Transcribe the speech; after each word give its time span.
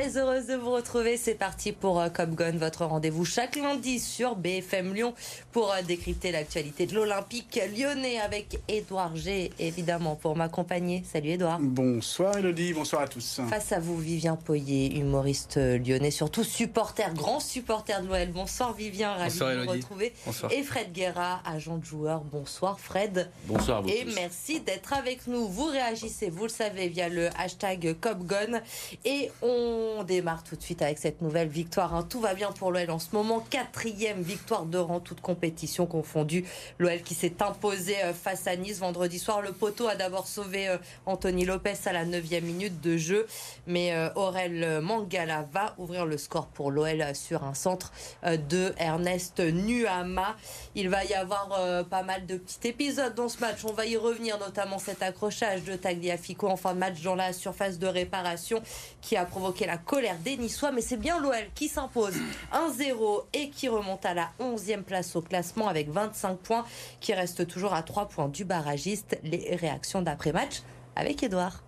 très 0.00 0.16
heureuse 0.16 0.46
de 0.46 0.54
vous 0.54 0.70
retrouver. 0.70 1.18
C'est 1.18 1.34
parti 1.34 1.72
pour 1.72 2.00
euh, 2.00 2.08
Cop 2.08 2.30
Gun, 2.30 2.52
votre 2.52 2.86
rendez-vous 2.86 3.26
chaque 3.26 3.56
lundi 3.56 4.00
sur 4.00 4.34
BFM 4.34 4.94
Lyon 4.94 5.12
pour 5.52 5.70
euh, 5.72 5.82
décrypter 5.82 6.32
l'actualité 6.32 6.86
de 6.86 6.94
l'Olympique 6.94 7.60
lyonnais 7.76 8.18
avec 8.18 8.60
Édouard 8.66 9.14
G, 9.14 9.50
évidemment, 9.58 10.16
pour 10.16 10.36
m'accompagner. 10.36 11.02
Salut 11.10 11.30
Édouard. 11.30 11.58
Bonsoir 11.60 12.38
Elodie, 12.38 12.72
bonsoir 12.72 13.02
à 13.02 13.08
tous. 13.08 13.42
Face 13.50 13.72
à 13.72 13.78
vous, 13.78 13.98
Vivien 13.98 14.36
Poyer, 14.36 14.96
humoriste 14.96 15.58
euh, 15.58 15.78
lyonnais, 15.78 16.10
surtout 16.10 16.44
supporter, 16.44 17.12
grand 17.12 17.40
supporter 17.40 18.00
de 18.00 18.08
l'OL. 18.08 18.28
Bonsoir 18.28 18.72
Vivien, 18.72 19.12
ravi 19.12 19.38
de 19.38 19.64
vous 19.64 19.70
retrouver. 19.70 20.14
Bonsoir. 20.24 20.50
Et 20.50 20.62
Fred 20.62 20.92
Guerra, 20.92 21.42
agent 21.44 21.76
de 21.76 21.84
joueur. 21.84 22.22
Bonsoir 22.22 22.80
Fred. 22.80 23.28
Bonsoir 23.44 23.78
à 23.78 23.80
vous 23.82 23.90
Et 23.90 24.04
tous. 24.06 24.14
merci 24.14 24.60
d'être 24.60 24.94
avec 24.94 25.26
nous. 25.26 25.46
Vous 25.46 25.66
réagissez, 25.66 26.30
vous 26.30 26.44
le 26.44 26.48
savez, 26.48 26.88
via 26.88 27.10
le 27.10 27.28
hashtag 27.38 27.96
CopGon. 28.00 28.62
Et 29.04 29.30
on 29.42 29.89
démarre 30.04 30.42
tout 30.42 30.56
de 30.56 30.62
suite 30.62 30.82
avec 30.82 30.98
cette 30.98 31.20
nouvelle 31.22 31.48
victoire. 31.48 31.94
hein. 31.94 32.06
Tout 32.08 32.20
va 32.20 32.34
bien 32.34 32.52
pour 32.52 32.72
l'OL 32.72 32.90
en 32.90 32.98
ce 32.98 33.08
moment. 33.12 33.40
Quatrième 33.50 34.22
victoire 34.22 34.64
de 34.64 34.78
rang, 34.78 35.00
toute 35.00 35.20
compétition 35.20 35.86
confondue. 35.86 36.44
L'OL 36.78 37.02
qui 37.02 37.14
s'est 37.14 37.42
imposé 37.42 37.96
euh, 38.04 38.12
face 38.12 38.46
à 38.46 38.56
Nice 38.56 38.78
vendredi 38.78 39.18
soir. 39.18 39.42
Le 39.42 39.52
poteau 39.52 39.88
a 39.88 39.96
d'abord 39.96 40.26
sauvé 40.26 40.68
euh, 40.68 40.78
Anthony 41.06 41.44
Lopez 41.44 41.74
à 41.86 41.92
la 41.92 42.04
9 42.04 42.30
minute 42.42 42.80
de 42.80 42.96
jeu. 42.96 43.26
Mais 43.66 43.92
euh, 43.92 44.08
Aurel 44.14 44.80
Mangala 44.80 45.46
va 45.52 45.74
ouvrir 45.78 46.06
le 46.06 46.18
score 46.18 46.46
pour 46.48 46.70
l'OL 46.70 47.04
sur 47.14 47.44
un 47.44 47.54
centre 47.54 47.92
de 48.24 48.72
Ernest 48.78 49.40
Nuama. 49.40 50.36
Il 50.74 50.88
va 50.88 51.04
y 51.04 51.14
avoir 51.14 51.84
pas 51.88 52.02
mal 52.02 52.26
de 52.26 52.36
petits 52.36 52.68
épisodes 52.68 53.14
dans 53.14 53.28
ce 53.28 53.38
match. 53.40 53.64
On 53.64 53.72
va 53.72 53.86
y 53.86 53.96
revenir, 53.96 54.38
notamment 54.38 54.78
cet 54.78 55.02
accrochage 55.02 55.64
de 55.64 55.76
Tagliafico 55.76 56.48
en 56.48 56.56
fin 56.56 56.74
de 56.74 56.78
match 56.78 57.00
dans 57.02 57.14
la 57.14 57.32
surface 57.32 57.78
de 57.78 57.86
réparation 57.86 58.62
qui 59.00 59.16
a 59.16 59.24
provoqué 59.24 59.66
la 59.70 59.78
colère 59.78 60.16
des 60.24 60.36
Niçois. 60.36 60.72
Mais 60.72 60.80
c'est 60.80 60.96
bien 60.96 61.20
l'OL 61.20 61.46
qui 61.54 61.68
s'impose 61.68 62.14
1-0 62.52 63.24
et 63.34 63.50
qui 63.50 63.68
remonte 63.68 64.04
à 64.04 64.14
la 64.14 64.30
11e 64.40 64.82
place 64.82 65.14
au 65.14 65.22
classement 65.22 65.68
avec 65.68 65.88
25 65.88 66.38
points, 66.38 66.64
qui 67.00 67.14
reste 67.14 67.46
toujours 67.46 67.72
à 67.72 67.82
3 67.82 68.08
points 68.08 68.28
du 68.28 68.44
barragiste. 68.44 69.18
Les 69.22 69.54
réactions 69.54 70.02
d'après-match 70.02 70.62
avec 70.96 71.22
Edouard. 71.22 71.62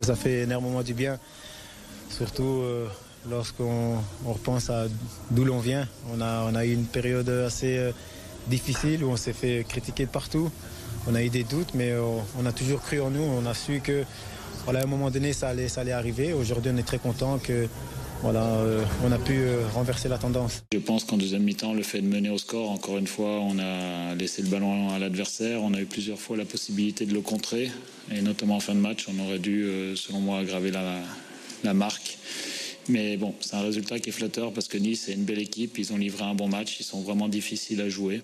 Ça 0.00 0.16
fait 0.16 0.40
énormément 0.40 0.82
du 0.82 0.94
bien, 0.94 1.20
surtout 2.08 2.42
euh, 2.62 2.88
lorsqu'on 3.28 3.98
on 4.26 4.32
repense 4.32 4.70
à 4.70 4.86
d'où 5.30 5.44
l'on 5.44 5.58
vient. 5.58 5.86
On 6.10 6.20
a, 6.22 6.64
eu 6.64 6.72
une 6.72 6.86
période 6.86 7.28
assez 7.28 7.76
euh, 7.76 7.92
difficile 8.48 9.04
où 9.04 9.10
on 9.10 9.16
s'est 9.16 9.34
fait 9.34 9.64
critiquer 9.68 10.06
partout. 10.06 10.50
On 11.06 11.14
a 11.14 11.22
eu 11.22 11.28
des 11.28 11.44
doutes, 11.44 11.74
mais 11.74 11.90
euh, 11.90 12.02
on 12.38 12.46
a 12.46 12.52
toujours 12.52 12.80
cru 12.80 13.00
en 13.00 13.10
nous. 13.10 13.22
On 13.22 13.44
a 13.46 13.54
su 13.54 13.80
que, 13.80 14.04
voilà, 14.64 14.80
à 14.80 14.82
un 14.84 14.86
moment 14.86 15.10
donné, 15.10 15.32
ça 15.32 15.48
allait, 15.48 15.68
ça 15.68 15.80
allait 15.80 15.92
arriver. 15.92 16.32
Aujourd'hui, 16.32 16.70
on 16.74 16.76
est 16.76 16.82
très 16.82 16.98
content 16.98 17.38
que, 17.38 17.68
voilà, 18.22 18.44
euh, 18.44 18.84
on 19.04 19.10
a 19.10 19.18
pu 19.18 19.32
euh, 19.34 19.66
renverser 19.74 20.08
la 20.08 20.18
tendance. 20.18 20.62
Je 20.72 20.78
pense 20.78 21.04
qu'en 21.04 21.16
deuxième 21.16 21.42
mi-temps, 21.42 21.74
le 21.74 21.82
fait 21.82 22.00
de 22.00 22.06
mener 22.06 22.30
au 22.30 22.38
score, 22.38 22.70
encore 22.70 22.98
une 22.98 23.06
fois, 23.06 23.40
on 23.40 23.58
a 23.58 24.14
laissé 24.14 24.42
le 24.42 24.48
ballon 24.48 24.90
à 24.90 24.98
l'adversaire. 24.98 25.62
On 25.62 25.74
a 25.74 25.80
eu 25.80 25.86
plusieurs 25.86 26.18
fois 26.18 26.36
la 26.36 26.44
possibilité 26.44 27.06
de 27.06 27.12
le 27.12 27.20
contrer. 27.20 27.70
Et 28.14 28.22
notamment 28.22 28.56
en 28.56 28.60
fin 28.60 28.74
de 28.74 28.80
match, 28.80 29.06
on 29.08 29.18
aurait 29.24 29.38
dû, 29.40 29.64
euh, 29.64 29.96
selon 29.96 30.20
moi, 30.20 30.38
aggraver 30.38 30.70
la, 30.70 30.98
la 31.64 31.74
marque. 31.74 32.18
Mais 32.88 33.16
bon, 33.16 33.34
c'est 33.40 33.54
un 33.54 33.62
résultat 33.62 34.00
qui 34.00 34.10
est 34.10 34.12
flatteur 34.12 34.52
parce 34.52 34.66
que 34.68 34.76
Nice 34.76 35.08
est 35.08 35.12
une 35.12 35.24
belle 35.24 35.38
équipe. 35.38 35.78
Ils 35.78 35.92
ont 35.92 35.96
livré 35.96 36.24
un 36.24 36.34
bon 36.34 36.48
match. 36.48 36.78
Ils 36.80 36.84
sont 36.84 37.00
vraiment 37.00 37.28
difficiles 37.28 37.80
à 37.80 37.88
jouer. 37.88 38.22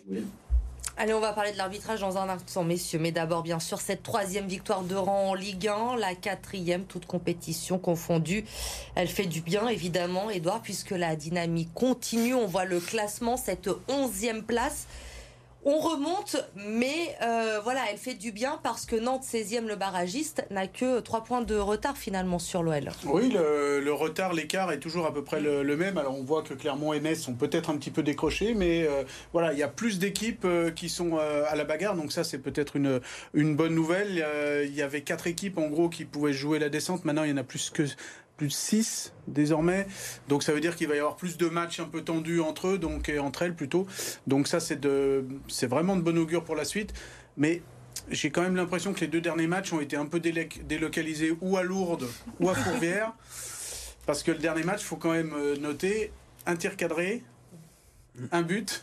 Allez, 1.00 1.14
on 1.14 1.20
va 1.20 1.32
parler 1.32 1.52
de 1.52 1.56
l'arbitrage 1.58 2.00
dans 2.00 2.18
un 2.18 2.28
instant, 2.28 2.64
messieurs. 2.64 2.98
Mais 2.98 3.12
d'abord, 3.12 3.44
bien 3.44 3.60
sûr, 3.60 3.80
cette 3.80 4.02
troisième 4.02 4.48
victoire 4.48 4.82
de 4.82 4.96
rang 4.96 5.28
en 5.28 5.34
Ligue 5.34 5.68
1, 5.68 5.94
la 5.94 6.16
quatrième, 6.16 6.86
toute 6.86 7.06
compétition 7.06 7.78
confondue. 7.78 8.44
Elle 8.97 9.06
fait 9.06 9.26
du 9.26 9.41
bien, 9.41 9.69
évidemment, 9.69 10.28
Edouard, 10.28 10.60
puisque 10.60 10.91
la 10.91 11.14
dynamique 11.14 11.72
continue. 11.72 12.34
On 12.34 12.48
voit 12.48 12.64
le 12.64 12.81
classement, 12.81 13.37
cette 13.37 13.70
onzième 13.87 14.42
place. 14.42 14.88
On 15.64 15.78
remonte, 15.80 16.36
mais 16.54 17.16
euh, 17.20 17.60
voilà, 17.64 17.80
elle 17.91 17.98
fait 17.98 18.14
du 18.14 18.30
bien 18.30 18.60
parce 18.62 18.86
que 18.86 18.94
Nantes, 18.94 19.24
16e, 19.24 19.66
le 19.66 19.74
barragiste, 19.74 20.46
n'a 20.50 20.69
que 20.69 21.00
3 21.00 21.24
points 21.24 21.42
de 21.42 21.56
retard 21.56 21.96
finalement 21.96 22.38
sur 22.38 22.62
l'OL. 22.62 22.91
Oui, 23.04 23.30
le, 23.34 23.92
retard, 23.92 24.32
l'écart 24.32 24.70
est 24.70 24.78
toujours 24.78 25.06
à 25.06 25.12
peu 25.12 25.24
près 25.24 25.41
le, 25.41 25.76
même. 25.76 25.98
Alors 25.98 26.16
on 26.16 26.22
voit 26.22 26.42
que 26.42 26.54
Clermont 26.54 26.92
et 26.92 27.00
Metz 27.00 27.20
sont 27.20 27.34
peut-être 27.34 27.70
un 27.70 27.76
petit 27.76 27.91
peu 27.91 28.04
décrochés, 28.04 28.54
mais 28.54 28.84
euh, 28.84 29.02
voilà, 29.32 29.52
il 29.52 29.58
y 29.58 29.64
a 29.64 29.69
plus 29.69 29.98
d'équipes 29.98 30.44
euh, 30.44 30.70
qui 30.70 30.88
sont 30.88 31.19
à 31.19 31.54
la 31.56 31.64
bagarre, 31.64 31.96
donc 31.96 32.12
ça 32.12 32.22
c'est 32.22 32.38
peut-être 32.38 32.76
une, 32.76 33.00
une 33.34 33.56
bonne 33.56 33.75
nouvelle. 33.75 34.25
Il 34.64 34.75
y 34.75 34.82
avait 34.82 35.02
quatre 35.02 35.26
équipes 35.26 35.58
en 35.58 35.66
gros 35.66 35.88
qui 35.88 36.04
pouvaient 36.04 36.32
jouer 36.32 36.58
la 36.58 36.69
descente, 36.69 37.04
maintenant 37.04 37.25
il 37.25 37.30
y 37.30 37.32
en 37.32 37.36
a 37.36 37.44
plus 37.44 37.70
que 37.70 37.84
plus 38.38 38.47
de 38.49 38.53
6 38.53 39.12
désormais. 39.26 39.87
Donc 40.28 40.43
ça 40.43 40.53
veut 40.54 40.60
dire 40.60 40.75
qu'il 40.76 40.88
va 40.88 40.94
y 40.94 40.99
avoir 40.99 41.16
plus 41.16 41.37
de 41.37 41.47
matchs 41.49 41.81
un 41.81 41.84
peu 41.84 42.03
tendus 42.03 42.41
entre 42.41 42.69
eux, 42.69 42.78
donc 42.78 43.10
et 43.10 43.19
entre 43.19 43.43
elles 43.43 43.54
plutôt. 43.54 43.87
Donc 44.26 44.49
ça 44.49 44.60
c'est 44.60 44.81
de 44.81 45.26
c'est 45.49 45.66
vraiment 45.66 45.97
de 45.97 46.00
bon 46.00 46.16
augure 46.16 46.44
pour 46.44 46.56
la 46.56 46.65
suite. 46.65 46.94
Mais 47.37 47.60
j'ai 48.10 48.31
quand 48.31 48.41
même 48.43 48.56
l'impression 48.56 48.94
que 48.94 49.00
les 49.00 49.09
deux 49.09 49.21
derniers 49.21 49.47
matchs 49.49 49.72
ont 49.75 49.81
été 49.81 49.97
un 49.97 50.06
peu 50.06 50.19
déloc- 50.21 50.65
délocalisés 50.66 51.37
ou 51.43 51.59
à 51.59 51.62
Lourdes 51.62 52.09
ou 52.41 52.49
à 52.49 52.54
Fourvière. 52.54 53.12
Parce 54.06 54.22
que 54.22 54.31
le 54.31 54.38
dernier 54.38 54.62
match, 54.62 54.82
faut 54.82 54.97
quand 54.97 55.12
même 55.12 55.34
euh, 55.37 55.56
noter 55.59 56.10
un 56.47 56.56
tir 56.56 56.76
cadré, 56.76 57.22
un 58.32 58.41
but. 58.41 58.82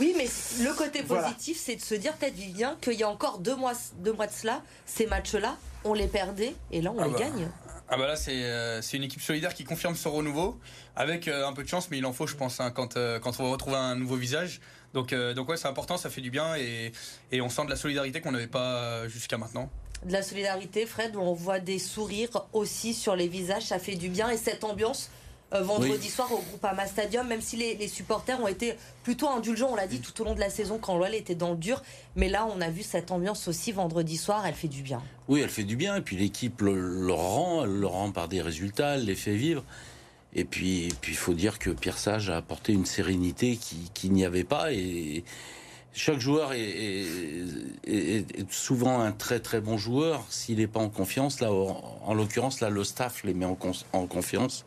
Oui, 0.00 0.12
mais 0.16 0.26
le 0.64 0.72
côté 0.74 1.02
Voilà. 1.06 1.24
positif, 1.28 1.56
c'est 1.64 1.76
de 1.76 1.80
se 1.80 1.94
dire, 1.94 2.14
peut-être 2.16 2.34
Vivien, 2.34 2.76
qu'il 2.80 2.94
y 2.94 3.04
a 3.04 3.08
encore 3.08 3.38
deux 3.38 3.54
mois, 3.54 3.74
deux 3.98 4.12
mois 4.12 4.26
de 4.26 4.32
cela, 4.32 4.62
ces 4.86 5.06
matchs-là, 5.06 5.56
on 5.84 5.94
les 5.94 6.08
perdait 6.08 6.54
et 6.72 6.80
là 6.82 6.92
on 6.92 6.98
Ah 7.00 7.06
les 7.06 7.12
bah. 7.12 7.18
gagne. 7.20 7.48
Ah 7.90 7.96
bah 7.96 8.06
là 8.06 8.16
c'est 8.16 8.44
euh, 8.44 8.82
c'est 8.82 8.98
une 8.98 9.02
équipe 9.04 9.22
solidaire 9.22 9.54
qui 9.54 9.64
confirme 9.64 9.96
son 9.96 10.12
renouveau 10.12 10.58
avec 10.94 11.26
euh, 11.26 11.46
un 11.46 11.54
peu 11.54 11.62
de 11.62 11.68
chance 11.68 11.90
mais 11.90 11.96
il 11.96 12.04
en 12.04 12.12
faut 12.12 12.26
je 12.26 12.36
pense 12.36 12.60
hein, 12.60 12.70
quand 12.70 12.98
euh, 12.98 13.18
quand 13.18 13.40
on 13.40 13.44
va 13.44 13.50
retrouver 13.50 13.76
un 13.76 13.96
nouveau 13.96 14.16
visage 14.16 14.60
donc 14.92 15.14
donc 15.14 15.48
ouais 15.48 15.56
c'est 15.56 15.68
important 15.68 15.96
ça 15.96 16.10
fait 16.10 16.20
du 16.20 16.30
bien 16.30 16.54
et, 16.56 16.92
et 17.32 17.40
on 17.40 17.48
sent 17.48 17.64
de 17.64 17.70
la 17.70 17.76
solidarité 17.76 18.20
qu'on 18.20 18.32
n'avait 18.32 18.46
pas 18.46 19.08
jusqu'à 19.08 19.38
maintenant 19.38 19.70
de 20.06 20.12
la 20.12 20.22
solidarité, 20.22 20.86
Fred, 20.86 21.16
on 21.16 21.32
voit 21.32 21.58
des 21.58 21.80
sourires 21.80 22.46
aussi 22.52 22.94
sur 22.94 23.16
les 23.16 23.26
visages, 23.26 23.64
ça 23.64 23.80
fait 23.80 23.96
du 23.96 24.08
bien. 24.08 24.30
Et 24.30 24.36
cette 24.36 24.62
ambiance, 24.62 25.10
euh, 25.54 25.62
vendredi 25.62 26.08
soir 26.10 26.30
au 26.32 26.38
Groupama 26.38 26.86
Stadium, 26.86 27.26
même 27.26 27.40
si 27.40 27.56
les, 27.56 27.74
les 27.74 27.88
supporters 27.88 28.40
ont 28.42 28.48
été 28.48 28.74
plutôt 29.02 29.28
indulgents, 29.28 29.70
on 29.72 29.76
l'a 29.76 29.86
dit 29.86 30.00
tout 30.00 30.20
au 30.20 30.24
long 30.24 30.34
de 30.34 30.40
la 30.40 30.50
saison 30.50 30.78
quand 30.78 30.96
l'OL 30.98 31.14
était 31.14 31.34
dans 31.34 31.50
le 31.52 31.56
dur, 31.56 31.82
mais 32.16 32.28
là 32.28 32.46
on 32.54 32.60
a 32.60 32.68
vu 32.70 32.82
cette 32.82 33.10
ambiance 33.10 33.48
aussi 33.48 33.72
vendredi 33.72 34.16
soir, 34.16 34.44
elle 34.46 34.54
fait 34.54 34.68
du 34.68 34.82
bien. 34.82 35.02
Oui, 35.28 35.40
elle 35.40 35.48
fait 35.50 35.64
du 35.64 35.76
bien. 35.76 35.96
Et 35.96 36.00
puis 36.02 36.16
l'équipe 36.16 36.60
le, 36.60 36.74
le 37.06 37.12
rend, 37.12 37.64
elle 37.64 37.70
le 37.80 37.86
rend 37.86 38.12
par 38.12 38.28
des 38.28 38.42
résultats, 38.42 38.96
elle 38.96 39.04
les 39.06 39.14
fait 39.14 39.36
vivre. 39.36 39.64
Et 40.34 40.44
puis, 40.44 40.88
il 41.08 41.16
faut 41.16 41.32
dire 41.32 41.58
que 41.58 41.70
Pierre 41.70 41.96
Sage 41.96 42.28
a 42.28 42.36
apporté 42.36 42.74
une 42.74 42.84
sérénité 42.84 43.56
qui, 43.56 43.90
qui 43.94 44.10
n'y 44.10 44.26
avait 44.26 44.44
pas. 44.44 44.72
Et 44.74 45.24
chaque 45.94 46.20
joueur 46.20 46.52
est, 46.52 46.60
est- 46.60 47.44
est- 47.86 48.38
est 48.38 48.52
souvent 48.52 49.00
un 49.00 49.10
très 49.12 49.40
très 49.40 49.62
bon 49.62 49.78
joueur. 49.78 50.26
S'il 50.28 50.58
n'est 50.58 50.66
pas 50.66 50.80
en 50.80 50.90
confiance, 50.90 51.40
là, 51.40 51.50
en, 51.50 51.82
en 52.04 52.14
l'occurrence, 52.14 52.60
là, 52.60 52.68
le 52.68 52.84
staff 52.84 53.24
les 53.24 53.32
met 53.32 53.46
en 53.46 53.54
confiance. 54.06 54.66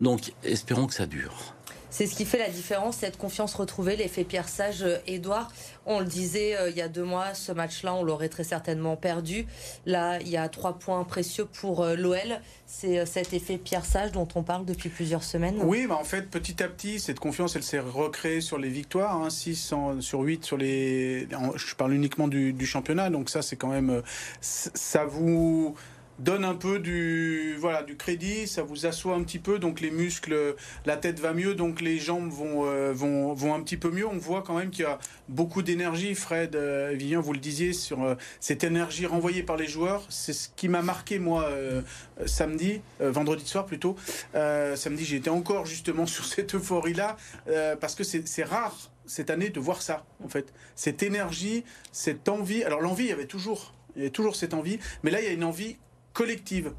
Donc, 0.00 0.32
espérons 0.44 0.86
que 0.86 0.94
ça 0.94 1.06
dure. 1.06 1.54
C'est 1.90 2.06
ce 2.06 2.14
qui 2.14 2.26
fait 2.26 2.38
la 2.38 2.50
différence, 2.50 2.98
cette 2.98 3.16
confiance 3.16 3.54
retrouvée, 3.54 3.96
l'effet 3.96 4.22
Pierre 4.22 4.46
Sage, 4.48 4.82
euh, 4.82 4.98
Edouard. 5.06 5.50
On 5.86 6.00
le 6.00 6.04
disait 6.04 6.54
euh, 6.54 6.68
il 6.68 6.76
y 6.76 6.82
a 6.82 6.88
deux 6.88 7.02
mois, 7.02 7.32
ce 7.32 7.50
match-là, 7.50 7.94
on 7.94 8.02
l'aurait 8.04 8.28
très 8.28 8.44
certainement 8.44 8.94
perdu. 8.94 9.46
Là, 9.86 10.20
il 10.20 10.28
y 10.28 10.36
a 10.36 10.50
trois 10.50 10.78
points 10.78 11.02
précieux 11.04 11.46
pour 11.46 11.82
euh, 11.82 11.96
l'OL. 11.96 12.40
C'est 12.66 12.98
euh, 12.98 13.06
cet 13.06 13.32
effet 13.32 13.56
Pierre 13.56 13.86
Sage 13.86 14.12
dont 14.12 14.28
on 14.34 14.42
parle 14.42 14.66
depuis 14.66 14.90
plusieurs 14.90 15.24
semaines. 15.24 15.58
Oui, 15.62 15.86
bah 15.88 15.96
en 15.98 16.04
fait, 16.04 16.28
petit 16.28 16.62
à 16.62 16.68
petit, 16.68 17.00
cette 17.00 17.20
confiance, 17.20 17.56
elle 17.56 17.62
s'est 17.64 17.80
recréée 17.80 18.42
sur 18.42 18.58
les 18.58 18.68
victoires. 18.68 19.32
6 19.32 19.72
sur 20.00 20.20
8 20.20 20.44
sur 20.44 20.58
les. 20.58 21.26
Je 21.56 21.74
parle 21.74 21.94
uniquement 21.94 22.28
du, 22.28 22.52
du 22.52 22.66
championnat, 22.66 23.08
donc 23.08 23.30
ça, 23.30 23.40
c'est 23.40 23.56
quand 23.56 23.68
même. 23.68 23.88
euh, 23.90 24.02
Ça 24.42 25.06
vous 25.06 25.74
donne 26.18 26.44
un 26.44 26.54
peu 26.54 26.78
du 26.78 27.56
voilà 27.58 27.82
du 27.82 27.96
crédit, 27.96 28.46
ça 28.46 28.62
vous 28.62 28.86
assoit 28.86 29.14
un 29.14 29.22
petit 29.22 29.38
peu, 29.38 29.58
donc 29.58 29.80
les 29.80 29.90
muscles, 29.90 30.56
la 30.86 30.96
tête 30.96 31.20
va 31.20 31.32
mieux, 31.32 31.54
donc 31.54 31.80
les 31.80 31.98
jambes 31.98 32.30
vont 32.30 32.66
euh, 32.66 32.92
vont 32.92 33.32
vont 33.34 33.54
un 33.54 33.60
petit 33.60 33.76
peu 33.76 33.90
mieux. 33.90 34.06
On 34.06 34.18
voit 34.18 34.42
quand 34.42 34.56
même 34.56 34.70
qu'il 34.70 34.84
y 34.84 34.88
a 34.88 34.98
beaucoup 35.28 35.62
d'énergie. 35.62 36.14
Fred, 36.14 36.56
euh, 36.56 36.94
Vivien, 36.96 37.20
vous 37.20 37.32
le 37.32 37.38
disiez 37.38 37.72
sur 37.72 38.02
euh, 38.02 38.14
cette 38.40 38.64
énergie 38.64 39.06
renvoyée 39.06 39.42
par 39.42 39.56
les 39.56 39.66
joueurs, 39.66 40.04
c'est 40.08 40.32
ce 40.32 40.48
qui 40.56 40.68
m'a 40.68 40.82
marqué 40.82 41.18
moi 41.18 41.44
euh, 41.44 41.82
samedi, 42.26 42.80
vendredi 43.00 43.46
soir 43.46 43.66
plutôt. 43.66 43.96
Samedi, 44.34 45.04
j'étais 45.04 45.30
encore 45.30 45.66
justement 45.66 46.06
sur 46.06 46.24
cette 46.24 46.54
euphorie-là, 46.54 47.16
euh, 47.48 47.76
parce 47.76 47.94
que 47.94 48.04
c'est 48.04 48.26
c'est 48.26 48.44
rare 48.44 48.76
cette 49.06 49.30
année 49.30 49.48
de 49.48 49.60
voir 49.60 49.80
ça, 49.80 50.04
en 50.22 50.28
fait. 50.28 50.52
Cette 50.74 51.02
énergie, 51.02 51.64
cette 51.92 52.28
envie. 52.28 52.62
Alors 52.62 52.80
l'envie, 52.80 53.04
il 53.04 53.08
y 53.08 53.12
avait 53.12 53.26
toujours, 53.26 53.72
il 53.96 54.00
y 54.00 54.02
avait 54.02 54.10
toujours 54.10 54.36
cette 54.36 54.52
envie, 54.52 54.78
mais 55.02 55.10
là, 55.10 55.20
il 55.20 55.24
y 55.24 55.28
a 55.28 55.32
une 55.32 55.44
envie 55.44 55.78
collective. 56.18 56.72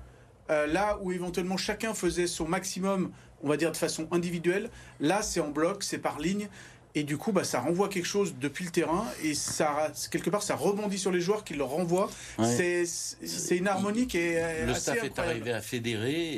Euh, 0.49 0.67
là 0.67 0.99
où 1.01 1.13
éventuellement 1.13 1.55
chacun 1.55 1.93
faisait 1.93 2.27
son 2.27 2.45
maximum, 2.45 3.11
on 3.41 3.47
va 3.47 3.55
dire 3.55 3.71
de 3.71 3.77
façon 3.77 4.07
individuelle, 4.11 4.69
là 4.99 5.21
c'est 5.21 5.39
en 5.39 5.49
bloc, 5.49 5.81
c'est 5.83 5.97
par 5.99 6.19
ligne. 6.19 6.49
Et 6.95 7.03
du 7.03 7.17
coup, 7.17 7.31
bah, 7.31 7.43
ça 7.43 7.59
renvoie 7.59 7.87
quelque 7.87 8.07
chose 8.07 8.33
depuis 8.41 8.65
le 8.65 8.71
terrain 8.71 9.05
et 9.23 9.35
ça, 9.35 9.91
quelque 10.09 10.31
part, 10.31 10.41
ça 10.41 10.55
rebondit 10.55 10.97
sur 10.97 11.11
les 11.11 11.21
joueurs 11.21 11.43
qui 11.43 11.53
le 11.53 11.63
renvoient. 11.63 12.09
Ouais. 12.39 12.83
C'est 12.85 13.57
une 13.57 13.67
harmonie 13.67 14.07
qui 14.07 14.17
est 14.17 14.65
Le 14.65 14.71
assez 14.71 14.81
staff 14.81 15.03
est 15.03 15.19
arrivé 15.19 15.53
à 15.53 15.61
fédérer 15.61 16.33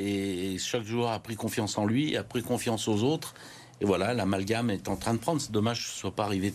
et 0.52 0.58
chaque 0.58 0.84
joueur 0.84 1.10
a 1.10 1.18
pris 1.20 1.36
confiance 1.36 1.78
en 1.78 1.86
lui, 1.86 2.16
a 2.18 2.22
pris 2.22 2.42
confiance 2.42 2.86
aux 2.86 3.02
autres. 3.02 3.34
Et 3.80 3.86
voilà, 3.86 4.12
l'amalgame 4.12 4.68
est 4.68 4.88
en 4.88 4.96
train 4.96 5.14
de 5.14 5.18
prendre. 5.18 5.40
C'est 5.40 5.52
dommage 5.52 5.80
que 5.80 5.88
ce 5.88 5.96
ne 5.96 6.00
soit 6.00 6.14
pas 6.14 6.24
arrivé 6.24 6.52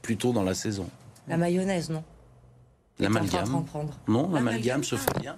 plus 0.00 0.16
tôt 0.16 0.32
dans 0.32 0.42
la 0.42 0.54
saison. 0.54 0.88
La 1.28 1.36
mayonnaise, 1.36 1.90
non 1.90 2.02
L'amalgame. 2.98 3.64
Non, 4.08 4.30
L'amalgame, 4.32 4.84
se 4.84 4.96
fait 4.96 5.20
bien. 5.20 5.36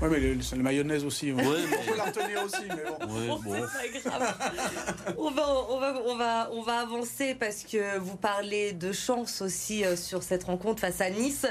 Ouais, 0.00 0.08
mais 0.10 0.18
le, 0.18 0.40
c'est 0.42 0.56
le 0.56 0.62
mayonnaise 0.62 1.04
aussi. 1.04 1.30
ouais. 1.32 1.44
Ouais, 1.44 1.58
On 1.86 1.90
peut 1.90 1.96
la 1.96 2.04
retenir 2.04 2.44
aussi, 2.44 2.62
mais 2.68 2.84
bon. 3.06 3.14
Ouais, 3.14 3.26
Bon, 3.28 3.40
bon. 3.42 3.66
c'est 3.92 4.02
pas 4.02 4.18
grave. 4.18 5.14
on, 5.18 5.30
va, 5.30 5.48
on, 5.70 5.78
va, 5.80 6.02
on, 6.06 6.16
va, 6.16 6.50
on 6.52 6.62
va 6.62 6.78
avancer 6.80 7.34
parce 7.34 7.62
que 7.64 7.98
vous 7.98 8.16
parlez 8.16 8.72
de 8.72 8.92
chance 8.92 9.42
aussi 9.42 9.84
euh, 9.84 9.96
sur 9.96 10.22
cette 10.22 10.44
rencontre 10.44 10.80
face 10.80 11.00
à 11.00 11.10
Nice. 11.10 11.46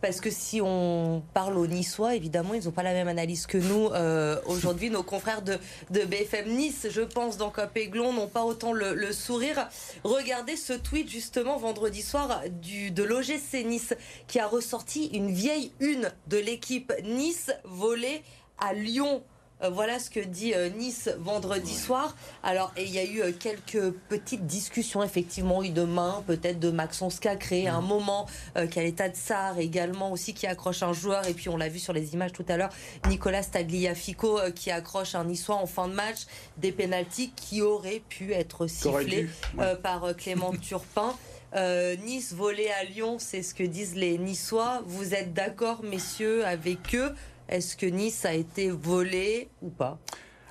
Parce 0.00 0.20
que 0.20 0.30
si 0.30 0.60
on 0.60 1.22
parle 1.32 1.56
aux 1.56 1.66
Niçois, 1.66 2.14
évidemment, 2.14 2.54
ils 2.54 2.64
n'ont 2.64 2.72
pas 2.72 2.82
la 2.82 2.92
même 2.92 3.08
analyse 3.08 3.46
que 3.46 3.58
nous 3.58 3.88
euh, 3.88 4.38
aujourd'hui. 4.46 4.90
Nos 4.90 5.02
confrères 5.02 5.42
de, 5.42 5.58
de 5.90 6.00
BFM 6.02 6.50
Nice, 6.50 6.88
je 6.90 7.00
pense, 7.00 7.36
dans 7.36 7.50
Cop 7.50 7.76
Aiglon, 7.76 8.12
n'ont 8.12 8.28
pas 8.28 8.44
autant 8.44 8.72
le, 8.72 9.12
sourire. 9.12 9.68
Regardez 10.02 10.56
ce 10.56 10.72
tweet 10.72 11.08
justement 11.08 11.56
vendredi 11.56 12.02
soir 12.02 12.42
de 12.44 13.02
l'OGC 13.02 13.64
Nice 13.64 13.94
qui 14.26 14.38
a 14.38 14.46
ressorti 14.46 15.06
une 15.06 15.30
vieille 15.30 15.72
une 15.80 16.10
de 16.26 16.36
l'équipe 16.36 16.92
Nice 17.04 17.50
volée 17.64 18.22
à 18.58 18.74
Lyon. 18.74 19.22
Euh, 19.64 19.70
voilà 19.70 19.98
ce 19.98 20.10
que 20.10 20.20
dit 20.20 20.54
euh, 20.54 20.68
Nice 20.68 21.10
vendredi 21.18 21.74
soir. 21.74 22.16
Alors, 22.42 22.72
il 22.76 22.90
y 22.90 22.98
a 22.98 23.04
eu 23.04 23.22
euh, 23.22 23.32
quelques 23.32 23.90
petites 24.08 24.46
discussions, 24.46 25.02
effectivement, 25.02 25.62
eu 25.62 25.70
de 25.70 25.82
main, 25.82 26.22
peut-être 26.26 26.60
de 26.60 26.70
Maxence 26.70 27.18
Cacré, 27.18 27.66
à 27.66 27.76
un 27.76 27.80
moment, 27.80 28.26
euh, 28.56 28.66
Kaleta 28.66 29.08
Tsar 29.08 29.58
également 29.58 30.12
aussi 30.12 30.34
qui 30.34 30.46
accroche 30.46 30.82
un 30.82 30.92
joueur. 30.92 31.26
Et 31.26 31.34
puis, 31.34 31.48
on 31.48 31.56
l'a 31.56 31.68
vu 31.68 31.78
sur 31.78 31.92
les 31.92 32.14
images 32.14 32.32
tout 32.32 32.44
à 32.48 32.56
l'heure, 32.56 32.70
Nicolas 33.08 33.44
Tagliafico 33.44 34.38
euh, 34.38 34.50
qui 34.50 34.70
accroche 34.70 35.14
un 35.14 35.24
Niçois 35.24 35.56
en 35.56 35.66
fin 35.66 35.88
de 35.88 35.94
match. 35.94 36.26
Des 36.58 36.72
pénalties 36.72 37.32
qui 37.34 37.62
auraient 37.62 38.02
pu 38.08 38.32
être 38.32 38.66
sifflés 38.66 39.22
dû, 39.22 39.30
ouais. 39.56 39.64
euh, 39.64 39.74
par 39.76 40.04
euh, 40.04 40.12
Clément 40.12 40.52
Turpin. 40.60 41.14
Euh, 41.56 41.94
nice 41.96 42.32
volé 42.32 42.68
à 42.70 42.84
Lyon, 42.84 43.18
c'est 43.20 43.42
ce 43.42 43.54
que 43.54 43.62
disent 43.62 43.94
les 43.94 44.18
Niçois. 44.18 44.82
Vous 44.86 45.14
êtes 45.14 45.32
d'accord, 45.32 45.84
messieurs, 45.84 46.44
avec 46.44 46.94
eux? 46.94 47.14
Est-ce 47.48 47.76
que 47.76 47.86
Nice 47.86 48.24
a 48.24 48.34
été 48.34 48.70
volé 48.70 49.48
ou 49.62 49.70
pas? 49.70 49.98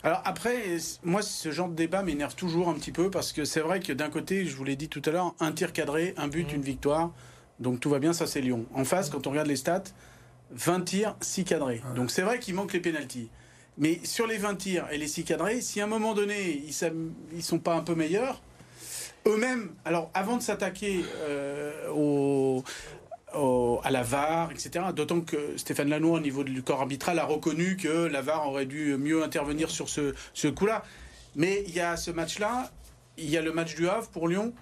Alors 0.04 0.22
après, 0.26 0.78
moi, 1.04 1.22
ce 1.22 1.52
genre 1.52 1.70
de 1.70 1.76
débat 1.76 2.04
m'énerve 2.04 2.36
toujours 2.36 2.68
un 2.68 2.74
petit 2.74 2.92
peu 2.92 3.10
parce 3.10 3.32
que 3.32 3.46
c'est 3.46 3.62
vrai 3.62 3.80
que 3.80 3.94
d'un 3.94 4.10
côté, 4.10 4.46
je 4.46 4.56
vous 4.56 4.66
l'ai 4.66 4.76
dit 4.76 4.90
tout 4.90 5.02
à 5.06 5.12
l'heure, 5.12 5.34
un 5.40 5.54
tir 5.54 5.72
cadré, 5.72 6.14
un 6.18 6.28
but, 6.28 6.52
une 6.52 6.62
victoire. 6.62 7.12
Donc 7.60 7.80
tout 7.80 7.90
va 7.90 8.00
bien, 8.00 8.12
ça 8.12 8.28
c'est 8.28 8.42
Lyon. 8.42 8.66
En 8.74 8.84
face, 8.84 9.10
quand 9.10 9.28
on 9.28 9.32
regarde 9.32 9.48
les 9.48 9.56
stats, 9.56 9.84
20 10.52 10.82
tirs, 10.82 11.16
6 11.22 11.46
cadrés. 11.46 11.82
Donc 11.96 12.12
c'est 12.12 12.22
vrai 12.22 12.40
qu'il 12.40 12.54
manque 12.54 12.74
les 12.74 12.82
pénalties. 12.82 13.30
Mais 13.78 14.00
sur 14.04 14.28
les 14.28 14.38
20 14.38 14.56
tirs 14.56 14.88
et 14.92 14.98
les 14.98 15.08
6 15.08 15.24
cadrés, 15.24 15.62
si 15.62 15.80
à 15.80 15.86
un 15.86 15.88
moment 15.88 16.14
donné, 16.14 16.64
ils 16.68 16.74
ils 17.34 17.44
sont 17.44 17.60
pas 17.60 17.74
un 17.74 17.82
peu 17.82 17.96
meilleurs, 17.96 18.42
eux-mêmes, 19.26 19.72
alors 19.86 20.12
avant 20.14 20.38
de 20.38 20.42
s'attaquer 20.42 21.04
euh, 21.22 21.90
au, 21.90 22.64
au- 23.36 23.80
à 23.84 23.92
la 23.92 24.04
VAR, 24.04 24.52
etc., 24.52 24.86
d'autant 24.96 25.22
que 25.22 25.58
Stéphane 25.58 25.90
Lannoy, 25.90 26.12
au 26.18 26.20
niveau 26.20 26.44
du 26.44 26.62
corps 26.64 26.82
arbitral, 26.82 27.20
a 27.20 27.26
reconnu 27.26 27.78
que 27.78 28.08
la 28.08 28.22
VAR 28.22 28.48
aurait 28.48 28.66
dû 28.66 28.96
mieux 28.98 29.24
intervenir 29.24 29.70
sur 29.70 29.90
ce, 29.90 30.14
ce 30.34 30.48
coup-là. 30.48 30.84
Mais 31.36 31.64
il 31.68 31.74
y 31.74 31.80
a 31.80 31.98
ce 31.98 32.12
match-là, 32.12 32.72
il 33.18 33.30
y 33.30 33.38
a 33.38 33.42
le 33.42 33.52
match 33.52 33.76
du 33.76 33.88
Havre 33.90 34.08
pour 34.10 34.28
Lyon. 34.28 34.54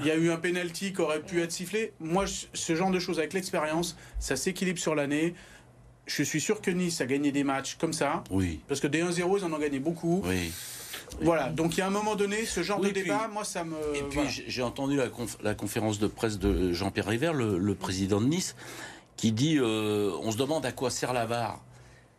Il 0.00 0.06
y 0.06 0.10
a 0.10 0.16
eu 0.16 0.30
un 0.30 0.36
penalty 0.36 0.92
qui 0.92 1.00
aurait 1.00 1.20
pu 1.22 1.40
être 1.40 1.52
sifflé. 1.52 1.92
Moi, 2.00 2.24
ce 2.52 2.74
genre 2.74 2.90
de 2.90 2.98
choses 2.98 3.18
avec 3.18 3.32
l'expérience, 3.32 3.96
ça 4.18 4.36
s'équilibre 4.36 4.78
sur 4.78 4.94
l'année. 4.94 5.34
Je 6.06 6.22
suis 6.22 6.40
sûr 6.40 6.60
que 6.60 6.70
Nice 6.70 7.00
a 7.00 7.06
gagné 7.06 7.32
des 7.32 7.44
matchs 7.44 7.76
comme 7.76 7.92
ça. 7.94 8.22
Oui, 8.30 8.60
Parce 8.68 8.80
que 8.80 8.86
des 8.88 9.00
1-0, 9.02 9.38
ils 9.38 9.44
en 9.44 9.52
ont 9.52 9.58
gagné 9.58 9.78
beaucoup. 9.78 10.22
oui. 10.26 10.52
Voilà, 11.22 11.50
donc 11.50 11.76
il 11.76 11.80
y 11.80 11.82
a 11.82 11.86
un 11.86 11.90
moment 11.90 12.16
donné, 12.16 12.44
ce 12.46 12.62
genre 12.62 12.80
Oui, 12.80 12.88
de 12.88 12.92
puis- 12.92 13.02
débat, 13.04 13.28
moi 13.32 13.44
ça 13.44 13.64
me. 13.64 13.74
Et 13.94 14.02
puis 14.02 14.14
voilà. 14.14 14.30
j'ai- 14.30 14.62
entendu 14.62 14.96
la, 14.96 15.08
conf- 15.08 15.36
la 15.42 15.54
conférence 15.54 15.98
de 15.98 16.06
presse 16.06 16.38
de 16.38 16.72
Jean-Pierre 16.72 17.06
River, 17.06 17.32
le, 17.34 17.58
le 17.58 17.74
président 17.74 18.20
de 18.20 18.26
Nice, 18.26 18.56
qui 19.16 19.32
dit 19.32 19.58
euh, 19.58 20.12
on 20.22 20.30
se 20.32 20.36
demande 20.38 20.64
à 20.64 20.72
quoi 20.72 20.90
sert 20.90 21.12
la 21.12 21.26
VAR. 21.26 21.60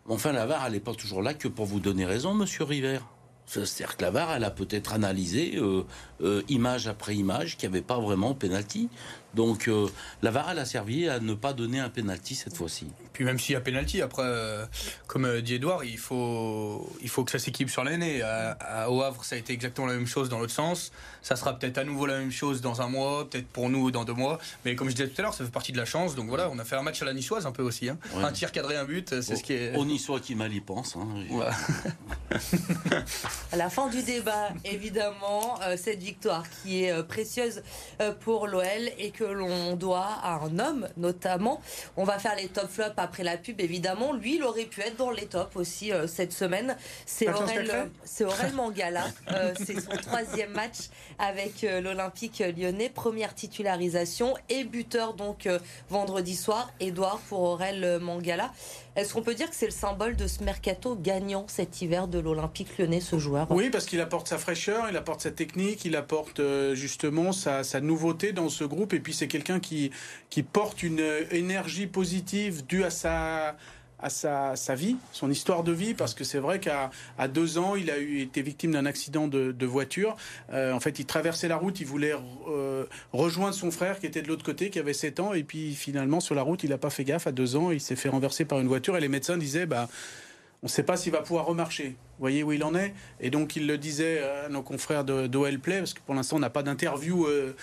Enfin, 0.09 0.31
la 0.31 0.45
VAR, 0.45 0.65
elle 0.65 0.73
n'est 0.73 0.79
pas 0.79 0.93
toujours 0.93 1.21
là 1.21 1.33
que 1.33 1.47
pour 1.47 1.65
vous 1.65 1.79
donner 1.79 2.05
raison, 2.05 2.33
monsieur 2.33 2.63
River. 2.63 2.99
C'est-à-dire 3.45 3.97
que 3.97 4.01
la 4.03 4.11
VAR, 4.11 4.31
elle 4.33 4.43
a 4.43 4.51
peut-être 4.51 4.93
analysé 4.93 5.57
euh, 5.57 5.83
euh, 6.21 6.41
image 6.47 6.87
après 6.87 7.15
image 7.15 7.57
qu'il 7.57 7.69
n'y 7.69 7.75
avait 7.75 7.85
pas 7.85 7.99
vraiment 7.99 8.33
penalty. 8.33 8.87
Donc 9.33 9.67
euh, 9.67 9.87
la 10.21 10.31
VAR, 10.31 10.49
a 10.49 10.65
servi 10.65 11.07
à 11.07 11.19
ne 11.19 11.33
pas 11.33 11.53
donner 11.53 11.79
un 11.79 11.89
penalty 11.89 12.35
cette 12.35 12.55
fois-ci. 12.57 12.87
Puis 13.13 13.23
même 13.23 13.39
s'il 13.39 13.53
y 13.53 13.55
a 13.55 13.61
penalty, 13.61 14.01
après, 14.01 14.23
euh, 14.25 14.65
comme 15.07 15.25
euh, 15.25 15.41
dit 15.41 15.55
Edouard, 15.55 15.83
il 15.85 15.97
faut, 15.97 16.89
il 17.01 17.09
faut 17.09 17.23
que 17.23 17.31
ça 17.31 17.39
s'équilibre 17.39 17.71
sur 17.71 17.83
l'année. 17.83 18.21
À, 18.21 18.51
à- 18.59 18.89
au 18.89 19.01
Havre, 19.01 19.23
ça 19.23 19.35
a 19.35 19.37
été 19.37 19.53
exactement 19.53 19.87
la 19.87 19.93
même 19.93 20.07
chose 20.07 20.27
dans 20.29 20.39
l'autre 20.39 20.51
sens. 20.53 20.91
Ça 21.21 21.35
sera 21.35 21.57
peut-être 21.57 21.77
à 21.77 21.83
nouveau 21.83 22.05
la 22.07 22.17
même 22.17 22.31
chose 22.31 22.61
dans 22.61 22.81
un 22.81 22.87
mois, 22.87 23.29
peut-être 23.29 23.47
pour 23.47 23.69
nous 23.69 23.91
dans 23.91 24.03
deux 24.05 24.13
mois. 24.13 24.39
Mais 24.65 24.75
comme 24.75 24.89
je 24.89 24.95
disais 24.95 25.07
tout 25.07 25.19
à 25.19 25.23
l'heure, 25.23 25.33
ça 25.33 25.43
fait 25.45 25.51
partie 25.51 25.71
de 25.71 25.77
la 25.77 25.85
chance. 25.85 26.15
Donc 26.15 26.27
voilà, 26.27 26.49
on 26.49 26.57
a 26.59 26.63
fait 26.65 26.75
un 26.75 26.81
match 26.81 27.01
à 27.01 27.05
la 27.05 27.13
niçoise 27.13 27.45
un 27.45 27.51
peu 27.51 27.61
aussi. 27.63 27.89
hein. 27.89 27.97
Ouais. 28.15 28.23
Un 28.23 28.31
tir 28.31 28.51
cadré, 28.51 28.75
un 28.75 28.85
but, 28.85 29.21
c'est 29.21 29.35
ce 29.35 29.43
qui 29.43 29.53
est. 29.53 29.73
On 29.75 29.87
y 29.87 29.99
soit 29.99 30.19
qui 30.19 30.33
mal 30.35 30.51
y 30.53 30.61
pense. 30.61 30.95
hein. 30.95 31.07
Voilà. 31.29 31.51
À 33.51 33.57
la 33.57 33.69
fin 33.69 33.87
du 33.89 34.01
débat, 34.03 34.49
évidemment, 34.63 35.59
euh, 35.63 35.75
cette 35.77 35.99
victoire 36.01 36.45
qui 36.49 36.83
est 36.85 36.91
euh, 36.91 37.03
précieuse 37.03 37.61
euh, 38.01 38.13
pour 38.13 38.47
l'OL 38.47 38.63
et 38.97 39.11
que 39.11 39.23
l'on 39.25 39.75
doit 39.75 40.07
à 40.23 40.35
un 40.35 40.57
homme 40.59 40.87
notamment. 40.97 41.61
On 41.97 42.03
va 42.05 42.17
faire 42.19 42.35
les 42.35 42.47
top 42.47 42.69
flops 42.69 42.93
après 42.97 43.23
la 43.23 43.37
pub, 43.37 43.59
évidemment. 43.59 44.13
Lui, 44.13 44.35
il 44.37 44.43
aurait 44.43 44.65
pu 44.65 44.81
être 44.81 44.95
dans 44.97 45.11
les 45.11 45.25
tops 45.25 45.55
aussi 45.55 45.91
euh, 45.91 46.07
cette 46.07 46.31
semaine. 46.31 46.77
C'est 47.05 47.27
Aurel, 47.29 47.89
Aurel 48.21 48.53
Mangala. 48.53 49.05
Euh, 49.31 49.53
c'est 49.57 49.79
son 49.81 49.91
troisième 49.97 50.51
match 50.51 50.89
avec 51.19 51.63
euh, 51.63 51.81
l'Olympique 51.81 52.43
lyonnais. 52.57 52.89
Première 52.89 53.35
titularisation 53.35 54.35
et 54.49 54.63
buteur 54.63 55.13
donc 55.13 55.47
euh, 55.47 55.59
vendredi 55.89 56.35
soir. 56.35 56.71
Edouard 56.79 57.19
pour 57.29 57.41
Aurel 57.41 57.99
Mangala. 57.99 58.51
Est-ce 58.97 59.13
qu'on 59.13 59.21
peut 59.21 59.35
dire 59.35 59.49
que 59.49 59.55
c'est 59.55 59.67
le 59.67 59.71
symbole 59.71 60.17
de 60.17 60.27
ce 60.27 60.43
mercato 60.43 60.97
gagnant 60.97 61.45
cet 61.47 61.81
hiver 61.81 62.09
de 62.09 62.19
l'Olympique 62.19 62.77
lyonnais, 62.77 62.99
ce 62.99 63.17
joueur? 63.17 63.47
Oui, 63.49 63.69
parce 63.69 63.85
qu'il 63.85 64.01
apporte 64.01 64.27
sa 64.27 64.37
fraîcheur, 64.37 64.87
il 64.89 64.97
apporte 64.97 65.21
sa 65.21 65.31
technique, 65.31 65.85
il 65.85 65.95
apporte 65.95 66.41
euh, 66.41 66.75
justement 66.75 67.31
sa, 67.31 67.63
nouveauté 67.79 68.33
dans 68.33 68.49
ce 68.49 68.65
groupe. 68.65 68.93
Et 68.93 68.99
puis 68.99 69.13
c'est 69.13 69.29
quelqu'un 69.29 69.61
qui, 69.61 69.91
porte 70.51 70.83
une 70.83 70.99
euh, 70.99 71.23
énergie 71.31 71.87
positive 71.87 72.65
due 72.65 72.83
à 72.83 72.89
sa 72.89 73.55
à 74.01 74.09
sa, 74.09 74.75
vie, 74.75 74.97
son 75.11 75.29
histoire 75.29 75.63
de 75.63 75.71
vie, 75.71 75.93
parce 75.93 76.13
que 76.13 76.23
c'est 76.23 76.39
vrai 76.39 76.59
qu'à 76.59 76.89
deux 77.27 77.57
ans, 77.57 77.75
il 77.75 77.91
a 77.91 77.97
été 77.97 78.41
victime 78.41 78.71
d'un 78.71 78.85
accident 78.85 79.27
de, 79.27 79.65
voiture. 79.65 80.17
Euh, 80.51 80.73
en 80.73 80.79
fait, 80.79 80.99
il 80.99 81.05
traversait 81.05 81.47
la 81.47 81.57
route, 81.57 81.79
il 81.79 81.87
voulait 81.87 82.13
euh, 82.49 82.85
rejoindre 83.13 83.53
son 83.53 83.71
frère 83.71 83.99
qui 83.99 84.05
était 84.05 84.21
de 84.21 84.27
l'autre 84.27 84.43
côté, 84.43 84.69
qui 84.69 84.79
avait 84.79 84.93
7 84.93 85.19
ans, 85.19 85.33
et 85.33 85.43
puis 85.43 85.73
finalement, 85.75 86.19
sur 86.19 86.35
la 86.35 86.41
route, 86.41 86.63
il 86.63 86.71
n'a 86.71 86.77
pas 86.77 86.89
fait 86.89 87.03
gaffe. 87.03 87.27
À 87.27 87.31
deux 87.31 87.55
ans, 87.55 87.71
il 87.71 87.79
s'est 87.79 87.95
fait 87.95 88.09
renverser 88.09 88.45
par 88.45 88.59
une 88.59 88.67
voiture, 88.67 88.97
et 88.97 89.01
les 89.01 89.07
médecins 89.07 89.37
disaient, 89.37 89.65
bah, 89.65 89.87
on 90.63 90.67
ne 90.67 90.69
sait 90.69 90.83
pas 90.83 90.95
s'il 90.95 91.11
va 91.11 91.21
pouvoir 91.21 91.45
remarcher. 91.45 91.89
Vous 91.89 92.19
voyez 92.19 92.43
où 92.43 92.51
il 92.51 92.63
en 92.63 92.75
est? 92.75 92.93
Et 93.19 93.31
donc 93.31 93.55
il 93.55 93.65
le 93.65 93.79
disait 93.79 94.21
à 94.21 94.47
nos 94.49 94.61
confrères 94.61 95.03
d'OL 95.03 95.57
Play, 95.59 95.79
parce 95.79 95.95
que 95.95 96.01
pour 96.01 96.13
l'instant 96.13 96.35
on 96.35 96.39
n'a 96.39 96.51
pas 96.51 96.61
d'interview, 96.61 97.25
euh, 97.25 97.53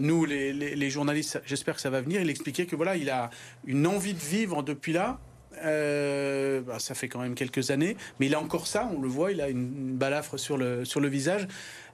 nous 0.00 0.24
les- 0.24 0.52
les 0.52 0.90
journalistes, 0.90 1.40
j'espère 1.46 1.76
que 1.76 1.80
ça 1.80 1.90
va 1.90 2.00
venir. 2.00 2.20
Il 2.20 2.28
expliquait 2.28 2.66
que 2.66 2.74
voilà, 2.74 2.96
il 2.96 3.08
a 3.08 3.30
une 3.66 3.86
envie 3.86 4.14
de 4.14 4.18
vivre 4.18 4.64
depuis 4.64 4.92
là. 4.92 5.20
Euh, 5.62 6.60
bah, 6.62 6.78
ça 6.78 6.94
fait 6.94 7.08
quand 7.08 7.20
même 7.20 7.34
quelques 7.34 7.70
années, 7.70 7.96
mais 8.18 8.26
il 8.26 8.34
a 8.34 8.40
encore 8.40 8.66
ça, 8.66 8.88
on 8.96 9.00
le 9.00 9.08
voit, 9.08 9.32
il 9.32 9.40
a 9.40 9.48
une, 9.48 9.58
une 9.90 9.96
balafre 9.96 10.38
sur 10.38 10.56
le, 10.56 10.84
sur 10.84 11.00
le 11.00 11.08
visage. 11.08 11.46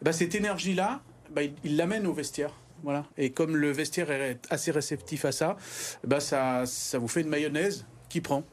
Bah, 0.02 0.12
cette 0.12 0.34
énergie-là, 0.34 1.00
bah, 1.30 1.42
il- 1.64 1.76
l'amène 1.76 2.06
au 2.06 2.12
vestiaire. 2.12 2.52
Voilà. 2.82 3.04
Et 3.16 3.30
comme 3.30 3.56
le 3.56 3.70
vestiaire 3.72 4.10
est 4.10 4.38
assez 4.50 4.70
réceptif 4.70 5.24
à 5.24 5.32
ça, 5.32 5.56
bah, 6.04 6.20
ça, 6.20 6.64
ça 6.66 6.98
vous 6.98 7.08
fait 7.08 7.22
une 7.22 7.28
mayonnaise 7.28 7.86
qui 8.08 8.20
prend. 8.20 8.44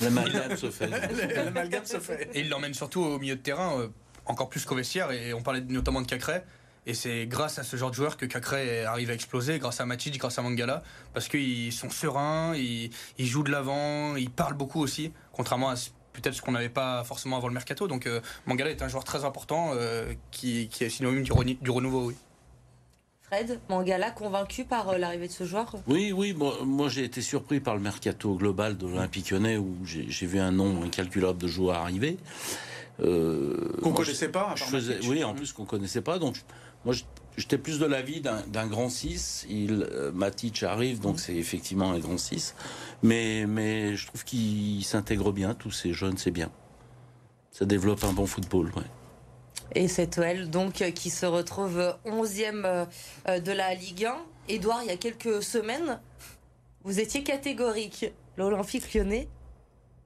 L'amalgame 0.00 0.56
se 0.56 0.70
fait. 0.70 0.86
L'amalgame 1.34 1.84
se 1.84 1.98
fait. 1.98 2.28
Et 2.34 2.40
il 2.40 2.48
l'emmène 2.48 2.74
surtout 2.74 3.00
au 3.02 3.18
milieu 3.18 3.36
de 3.36 3.40
terrain, 3.40 3.80
euh, 3.80 3.88
encore 4.26 4.48
plus 4.48 4.64
qu'au 4.64 4.74
vestiaire. 4.76 5.10
Et 5.12 5.34
on 5.34 5.42
parlait 5.42 5.60
notamment 5.62 6.00
de 6.00 6.06
Cacré. 6.06 6.42
Et 6.86 6.94
c'est 6.94 7.26
grâce 7.26 7.58
à 7.60 7.62
ce 7.62 7.76
genre 7.76 7.90
de 7.90 7.94
joueur 7.94 8.16
que 8.16 8.26
Cacré 8.26 8.84
arrive 8.84 9.10
à 9.10 9.14
exploser, 9.14 9.58
grâce 9.60 9.80
à 9.80 9.86
Matic, 9.86 10.18
grâce 10.18 10.38
à 10.38 10.42
Mangala, 10.42 10.82
parce 11.14 11.28
qu'ils 11.28 11.72
sont 11.72 11.90
sereins, 11.90 12.56
ils, 12.56 12.90
ils 13.18 13.26
jouent 13.26 13.44
de 13.44 13.52
l'avant, 13.52 14.16
ils 14.16 14.30
parlent 14.30 14.56
beaucoup 14.56 14.80
aussi, 14.80 15.12
contrairement 15.32 15.68
à 15.68 15.76
ce- 15.76 15.90
peut-être 16.12 16.34
ce 16.34 16.42
qu'on 16.42 16.52
n'avait 16.52 16.68
pas 16.68 17.04
forcément 17.04 17.36
avant 17.36 17.46
le 17.46 17.54
mercato. 17.54 17.86
Donc 17.86 18.06
euh, 18.08 18.20
Mangala 18.46 18.70
est 18.70 18.82
un 18.82 18.88
joueur 18.88 19.04
très 19.04 19.24
important 19.24 19.70
euh, 19.74 20.12
qui, 20.32 20.68
qui 20.68 20.82
est 20.82 20.88
synonyme 20.90 21.22
du, 21.22 21.30
reni- 21.32 21.56
du 21.60 21.70
renouveau. 21.70 22.06
Oui. 22.08 22.16
Fred, 23.22 23.60
Mangala, 23.70 24.10
convaincu 24.10 24.64
par 24.64 24.88
euh, 24.90 24.98
l'arrivée 24.98 25.28
de 25.28 25.32
ce 25.32 25.44
joueur? 25.44 25.76
Oui, 25.86 26.10
oui, 26.12 26.34
moi, 26.34 26.58
moi, 26.64 26.88
j'ai 26.88 27.04
été 27.04 27.22
surpris 27.22 27.60
par 27.60 27.76
le 27.76 27.80
mercato 27.80 28.34
global 28.34 28.76
de 28.76 28.88
l'Olympique 28.88 29.30
lyonnais 29.30 29.56
où 29.56 29.76
j'ai 29.84 30.04
j'ai 30.10 30.26
vu 30.26 30.40
un 30.40 30.50
nombre 30.50 30.84
incalculable 30.84 31.38
de 31.40 31.46
joueurs 31.46 31.76
arriver. 31.78 32.18
Euh, 33.00 33.56
Qu'on 33.82 33.90
moi, 33.90 33.98
connaissait 34.04 34.28
pas, 34.28 34.50
à 34.50 34.56
je 34.56 34.60
part 34.64 34.70
faisais- 34.72 34.94
Matic. 34.96 35.10
Oui, 35.10 35.24
en 35.24 35.32
plus 35.34 35.52
qu'on 35.52 35.64
connaissait 35.64 36.02
pas. 36.02 36.18
Donc, 36.18 36.34
je- 36.34 36.40
moi, 36.84 36.94
J'étais 37.36 37.56
plus 37.56 37.78
de 37.78 37.86
l'avis 37.86 38.20
d'un 38.20 38.66
grand 38.66 38.90
6. 38.90 39.46
Il, 39.48 39.88
euh, 39.90 40.12
Matic 40.12 40.62
arrive, 40.62 41.00
donc 41.00 41.18
c'est 41.18 41.34
effectivement 41.34 41.92
un 41.92 41.98
grand 41.98 42.18
6. 42.18 42.54
Mais, 43.02 43.46
mais 43.46 43.96
je 43.96 44.06
trouve 44.06 44.22
qu'il 44.24 44.84
s'intègre 44.84 45.32
bien. 45.32 45.54
Tous 45.54 45.70
ces 45.70 45.94
jeunes, 45.94 46.18
c'est 46.18 46.30
bien. 46.30 46.50
Ça 47.50 47.64
développe 47.64 48.04
un 48.04 48.12
bon 48.12 48.26
football. 48.26 48.70
Ouais. 48.76 48.82
Et 49.74 49.88
c'est 49.88 50.18
OL 50.18 50.50
donc 50.50 50.84
qui 50.94 51.08
se 51.08 51.24
retrouve 51.24 51.96
11e 52.04 52.86
euh, 53.28 53.40
de 53.40 53.52
la 53.52 53.74
Ligue 53.74 54.04
1. 54.04 54.16
Edouard, 54.48 54.82
il 54.82 54.88
y 54.88 54.92
a 54.92 54.96
quelques 54.96 55.42
semaines, 55.42 56.00
vous 56.84 57.00
étiez 57.00 57.22
catégorique. 57.22 58.06
L'Olympique 58.36 58.92
lyonnais 58.92 59.28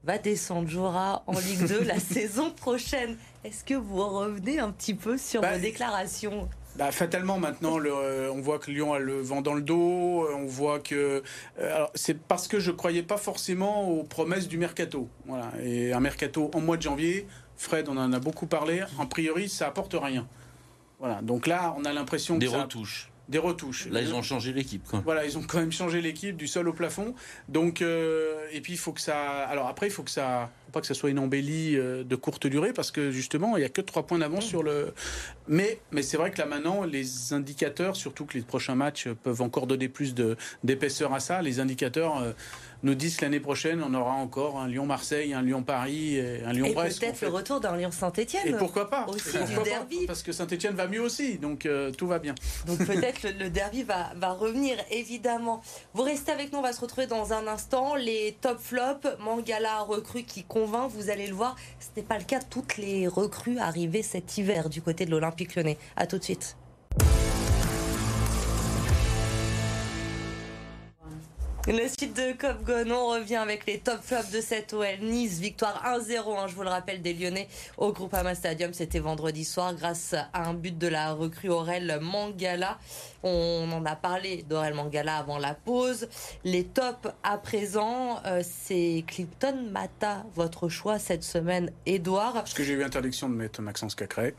va 0.03 0.17
descendre, 0.17 0.69
jouera 0.69 1.23
en 1.27 1.37
Ligue 1.39 1.65
2 1.67 1.83
la 1.83 1.99
saison 1.99 2.51
prochaine. 2.51 3.17
Est-ce 3.43 3.63
que 3.63 3.73
vous 3.73 3.97
revenez 4.07 4.59
un 4.59 4.71
petit 4.71 4.93
peu 4.93 5.17
sur 5.17 5.41
bah, 5.41 5.53
vos 5.53 5.59
déclarations? 5.59 6.47
Bah, 6.77 6.91
fatalement 6.91 7.39
maintenant, 7.39 7.79
le, 7.79 7.91
euh, 7.91 8.31
on 8.31 8.39
voit 8.39 8.59
que 8.59 8.69
Lyon 8.69 8.93
a 8.93 8.99
le 8.99 9.19
vent 9.19 9.41
dans 9.41 9.55
le 9.55 9.61
dos. 9.61 10.25
Euh, 10.25 10.35
on 10.35 10.45
voit 10.45 10.79
que 10.79 11.23
euh, 11.59 11.85
c'est 11.95 12.19
parce 12.19 12.47
que 12.47 12.59
je 12.59 12.71
croyais 12.71 13.01
pas 13.01 13.17
forcément 13.17 13.89
aux 13.89 14.03
promesses 14.03 14.47
du 14.47 14.57
mercato. 14.57 15.09
Voilà, 15.25 15.51
et 15.61 15.91
un 15.91 15.99
mercato 15.99 16.51
en 16.53 16.61
mois 16.61 16.77
de 16.77 16.83
janvier. 16.83 17.27
Fred, 17.55 17.89
on 17.89 17.97
en 17.97 18.13
a 18.13 18.19
beaucoup 18.19 18.45
parlé. 18.45 18.83
En 18.99 19.07
priori, 19.07 19.49
ça 19.49 19.67
apporte 19.67 19.95
rien. 19.99 20.27
Voilà. 20.99 21.21
Donc 21.23 21.47
là, 21.47 21.73
on 21.77 21.85
a 21.85 21.93
l'impression 21.93 22.35
que 22.35 22.41
des 22.41 22.49
ça, 22.49 22.61
retouches 22.61 23.09
des 23.29 23.37
retouches. 23.37 23.87
Là, 23.89 24.01
ils 24.01 24.13
ont 24.13 24.21
changé 24.21 24.53
l'équipe. 24.53 24.83
Voilà, 25.03 25.25
ils 25.25 25.37
ont 25.37 25.43
quand 25.43 25.59
même 25.59 25.71
changé 25.71 26.01
l'équipe 26.01 26.35
du 26.35 26.47
sol 26.47 26.67
au 26.67 26.73
plafond. 26.73 27.13
Donc, 27.49 27.81
euh, 27.81 28.35
et 28.51 28.61
puis 28.61 28.73
il 28.73 28.79
faut 28.79 28.93
que 28.93 29.01
ça. 29.01 29.45
Alors 29.47 29.67
après, 29.67 29.87
il 29.87 29.91
faut 29.91 30.03
que 30.03 30.11
ça, 30.11 30.49
faut 30.65 30.71
pas 30.71 30.81
que 30.81 30.87
ça 30.87 30.93
soit 30.93 31.09
une 31.09 31.19
embellie 31.19 31.75
euh, 31.75 32.03
de 32.03 32.15
courte 32.15 32.47
durée 32.47 32.73
parce 32.73 32.91
que 32.91 33.11
justement, 33.11 33.57
il 33.57 33.61
y 33.61 33.65
a 33.65 33.69
que 33.69 33.81
trois 33.81 34.07
points 34.07 34.19
d'avance 34.19 34.45
sur 34.45 34.63
le. 34.63 34.93
Mais, 35.47 35.79
mais 35.91 36.01
c'est 36.01 36.17
vrai 36.17 36.31
que 36.31 36.37
là 36.37 36.45
maintenant, 36.45 36.83
les 36.83 37.33
indicateurs, 37.33 37.95
surtout 37.95 38.25
que 38.25 38.37
les 38.37 38.43
prochains 38.43 38.75
matchs 38.75 39.07
peuvent 39.23 39.41
encore 39.41 39.67
donner 39.67 39.89
plus 39.89 40.13
de 40.13 40.37
d'épaisseur 40.63 41.13
à 41.13 41.19
ça. 41.19 41.41
Les 41.41 41.59
indicateurs. 41.59 42.21
Euh, 42.21 42.31
nous 42.83 42.95
disent 42.95 43.17
que 43.17 43.25
l'année 43.25 43.39
prochaine, 43.39 43.83
on 43.83 43.93
aura 43.93 44.13
encore 44.13 44.59
un 44.59 44.67
Lyon-Marseille, 44.67 45.33
un 45.33 45.41
Lyon-Paris, 45.41 46.19
un 46.45 46.53
Lyon-Brest. 46.53 47.03
Et 47.03 47.07
peut-être 47.07 47.21
le 47.21 47.27
retour 47.29 47.59
d'un 47.59 47.75
Lyon-Saint-Etienne. 47.77 48.47
Et 48.47 48.53
pourquoi 48.53 48.89
pas 48.89 49.05
Aussi 49.07 49.37
du 49.37 49.63
derby. 49.63 50.05
Parce 50.05 50.23
que 50.23 50.31
Saint-Etienne 50.31 50.75
va 50.75 50.87
mieux 50.87 51.01
aussi, 51.01 51.37
donc 51.37 51.67
tout 51.97 52.07
va 52.07 52.19
bien. 52.19 52.35
Donc 52.65 52.77
peut-être 52.85 53.23
le, 53.39 53.49
derby 53.49 53.83
va, 53.83 54.11
va, 54.15 54.33
revenir, 54.33 54.77
évidemment. 54.91 55.61
Vous 55.93 56.03
restez 56.03 56.31
avec 56.31 56.51
nous, 56.51 56.59
on 56.59 56.63
va 56.63 56.73
se 56.73 56.81
retrouver 56.81 57.07
dans 57.07 57.33
un 57.33 57.47
instant. 57.47 57.95
Les 57.95 58.37
top 58.41 58.59
flops, 58.59 59.07
Mangala 59.19 59.79
recrue 59.79 60.23
qui 60.23 60.43
convainc, 60.43 60.91
vous 60.91 61.09
allez 61.09 61.27
le 61.27 61.33
voir. 61.33 61.55
Ce 61.79 61.87
n'est 61.95 62.05
pas 62.05 62.17
le 62.17 62.23
cas 62.23 62.39
de 62.39 62.45
toutes 62.45 62.77
les 62.77 63.07
recrues 63.07 63.59
arrivées 63.59 64.03
cet 64.03 64.37
hiver 64.37 64.69
du 64.69 64.81
côté 64.81 65.05
de 65.05 65.11
l'Olympique 65.11 65.55
lyonnais. 65.55 65.77
A 65.95 66.07
tout 66.07 66.17
de 66.17 66.23
suite. 66.23 66.57
Le 71.67 71.85
site 71.89 72.15
de 72.15 72.31
Cop 72.31 72.65
on 72.89 73.07
revient 73.09 73.35
avec 73.35 73.65
les 73.65 73.79
top 73.79 73.99
flops 74.01 74.31
de 74.31 74.39
cette 74.39 74.71
OL 74.71 74.99
Nice. 75.01 75.39
Victoire 75.39 75.83
1-0, 75.85 76.39
hein, 76.39 76.45
je 76.47 76.55
vous 76.55 76.63
le 76.63 76.69
rappelle, 76.69 77.01
des 77.01 77.13
Lyonnais 77.13 77.49
au 77.75 77.91
Groupama 77.91 78.35
Stadium. 78.35 78.71
C'était 78.71 78.99
vendredi 78.99 79.43
soir 79.43 79.75
grâce 79.75 80.15
à 80.31 80.47
un 80.47 80.53
but 80.53 80.77
de 80.77 80.87
la 80.87 81.11
recrue 81.11 81.49
Aurel 81.49 81.99
Mangala. 82.01 82.79
On 83.21 83.69
en 83.73 83.85
a 83.85 83.97
parlé 83.97 84.43
d'Aurel 84.43 84.75
Mangala 84.75 85.17
avant 85.17 85.39
la 85.39 85.55
pause. 85.55 86.07
Les 86.45 86.63
tops 86.63 87.09
à 87.21 87.37
présent, 87.37 88.21
euh, 88.25 88.41
c'est 88.43 89.03
Clipton 89.05 89.67
Mata, 89.69 90.25
votre 90.35 90.69
choix 90.69 90.99
cette 90.99 91.23
semaine, 91.23 91.73
Edouard. 91.85 92.31
Parce 92.31 92.53
que 92.53 92.63
j'ai 92.63 92.73
eu 92.73 92.83
interdiction 92.85 93.27
de 93.27 93.35
mettre 93.35 93.61
Maxence 93.61 93.93
Cacré. 93.93 94.35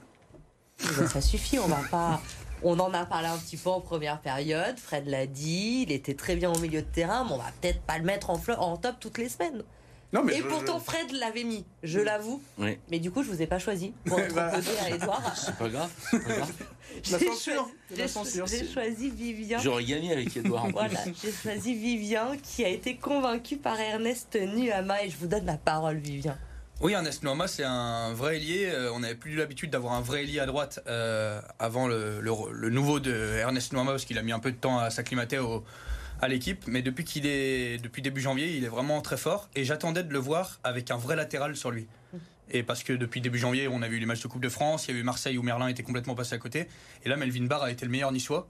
Ça 0.78 1.20
suffit, 1.20 1.58
on 1.58 1.66
va 1.66 1.80
pas 1.90 2.22
on 2.62 2.78
en 2.78 2.92
a 2.94 3.04
parlé 3.06 3.28
un 3.28 3.36
petit 3.38 3.56
peu 3.56 3.70
en 3.70 3.80
première 3.80 4.20
période. 4.20 4.78
Fred 4.78 5.06
l'a 5.06 5.26
dit, 5.26 5.84
il 5.86 5.92
était 5.92 6.14
très 6.14 6.36
bien 6.36 6.52
au 6.52 6.58
milieu 6.58 6.82
de 6.82 6.86
terrain, 6.86 7.24
mais 7.24 7.32
on 7.32 7.38
va 7.38 7.52
peut-être 7.60 7.80
pas 7.82 7.98
le 7.98 8.04
mettre 8.04 8.30
en, 8.30 8.40
en 8.58 8.76
top 8.76 8.96
toutes 9.00 9.18
les 9.18 9.28
semaines. 9.28 9.62
Non, 10.12 10.24
mais 10.24 10.38
Et 10.38 10.42
pourtant, 10.42 10.80
Fred 10.80 11.12
l'avait 11.12 11.44
mis, 11.44 11.66
je 11.82 12.00
l'avoue. 12.00 12.42
Mais 12.58 12.98
du 12.98 13.10
coup, 13.10 13.22
je 13.22 13.28
vous 13.28 13.42
ai 13.42 13.46
pas 13.46 13.58
choisi 13.58 13.92
pour 14.06 14.18
être 14.18 14.34
bah. 14.34 14.52
à 14.82 14.90
Edouard. 14.90 15.36
C'est 15.36 15.56
pas 15.56 15.68
grave. 15.68 15.90
J'ai 18.46 18.66
choisi 18.66 19.10
Vivien. 19.10 19.58
J'aurais 19.58 19.84
gagné 19.84 20.12
avec 20.12 20.34
Edouard. 20.34 20.68
voilà, 20.72 20.98
j'ai 21.22 21.30
choisi 21.30 21.74
Vivien 21.74 22.36
qui 22.42 22.64
a 22.64 22.68
été 22.68 22.96
convaincu 22.96 23.58
par 23.58 23.78
Ernest 23.78 24.34
Nuama 24.34 25.02
et 25.04 25.10
je 25.10 25.16
vous 25.18 25.26
donne 25.26 25.44
la 25.44 25.58
parole, 25.58 25.98
Vivien. 25.98 26.38
Oui, 26.80 26.92
Ernest 26.92 27.24
Noama, 27.24 27.48
c'est 27.48 27.64
un 27.64 28.12
vrai 28.12 28.36
ailier. 28.36 28.66
Euh, 28.66 28.92
on 28.92 29.00
n'avait 29.00 29.16
plus 29.16 29.34
l'habitude 29.34 29.68
d'avoir 29.70 29.94
un 29.94 30.00
vrai 30.00 30.22
ailier 30.22 30.38
à 30.38 30.46
droite 30.46 30.78
euh, 30.86 31.40
avant 31.58 31.88
le, 31.88 32.20
nouveau 32.70 33.00
de 33.00 33.10
Ernest 33.36 33.72
Noama, 33.72 33.92
parce 33.92 34.04
qu'il 34.04 34.16
a 34.16 34.22
mis 34.22 34.30
un 34.30 34.38
peu 34.38 34.52
de 34.52 34.56
temps 34.56 34.78
à 34.78 34.90
s'acclimater 34.90 35.40
à 36.22 36.28
l'équipe. 36.28 36.64
Mais 36.68 36.82
depuis 36.82 37.02
qu'il 37.02 37.26
est 37.26 37.82
depuis 37.82 38.00
début 38.00 38.20
janvier, 38.20 38.56
il 38.56 38.62
est 38.62 38.68
vraiment 38.68 39.00
très 39.00 39.16
fort. 39.16 39.48
Et 39.56 39.64
j'attendais 39.64 40.04
de 40.04 40.12
le 40.12 40.20
voir 40.20 40.60
avec 40.62 40.92
un 40.92 40.96
vrai 40.96 41.16
latéral 41.16 41.56
sur 41.56 41.72
lui. 41.72 41.88
Et 42.52 42.62
parce 42.62 42.84
que 42.84 42.92
depuis 42.92 43.20
début 43.20 43.38
janvier, 43.38 43.66
on 43.66 43.82
a 43.82 43.88
vu 43.88 43.98
les 43.98 44.06
matchs 44.06 44.22
de 44.22 44.28
Coupe 44.28 44.42
de 44.42 44.48
France, 44.48 44.86
il 44.86 44.94
y 44.94 44.96
a 44.96 45.00
eu 45.00 45.02
Marseille 45.02 45.36
où 45.36 45.42
Merlin 45.42 45.66
était 45.66 45.82
complètement 45.82 46.14
passé 46.14 46.36
à 46.36 46.38
côté. 46.38 46.68
Et 47.04 47.08
là, 47.08 47.16
Melvin 47.16 47.44
Barr 47.46 47.64
a 47.64 47.72
été 47.72 47.86
le 47.86 47.90
meilleur 47.90 48.12
niçois. 48.12 48.46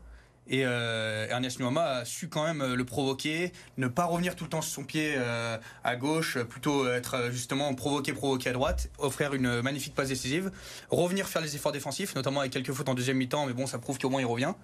Et 0.50 0.64
euh, 0.64 1.26
Ernest 1.28 1.60
Nuama 1.60 1.84
a 1.84 2.04
su 2.04 2.28
quand 2.28 2.44
même 2.44 2.62
euh, 2.62 2.74
le 2.74 2.84
provoquer, 2.84 3.52
ne 3.76 3.86
pas 3.86 4.04
revenir 4.04 4.34
tout 4.34 4.44
le 4.44 4.50
temps 4.50 4.62
sur 4.62 4.72
son 4.72 4.84
pied 4.84 5.14
euh, 5.16 5.58
à 5.84 5.96
gauche, 5.96 6.38
plutôt 6.38 6.88
être 6.88 7.30
justement 7.30 7.74
provoqué, 7.74 8.14
provoqué 8.14 8.48
à 8.48 8.52
droite, 8.54 8.88
offrir 8.98 9.34
une 9.34 9.60
magnifique 9.60 9.94
passe 9.94 10.08
décisive, 10.08 10.50
revenir 10.90 11.28
faire 11.28 11.42
les 11.42 11.54
efforts 11.54 11.72
défensifs, 11.72 12.14
notamment 12.14 12.40
avec 12.40 12.52
quelques 12.52 12.72
fautes 12.72 12.88
en 12.88 12.94
deuxième 12.94 13.18
mi-temps, 13.18 13.46
mais 13.46 13.52
bon, 13.52 13.66
ça 13.66 13.78
prouve 13.78 13.98
qu'au 13.98 14.08
moins 14.08 14.20
il 14.20 14.26
revient. 14.26 14.54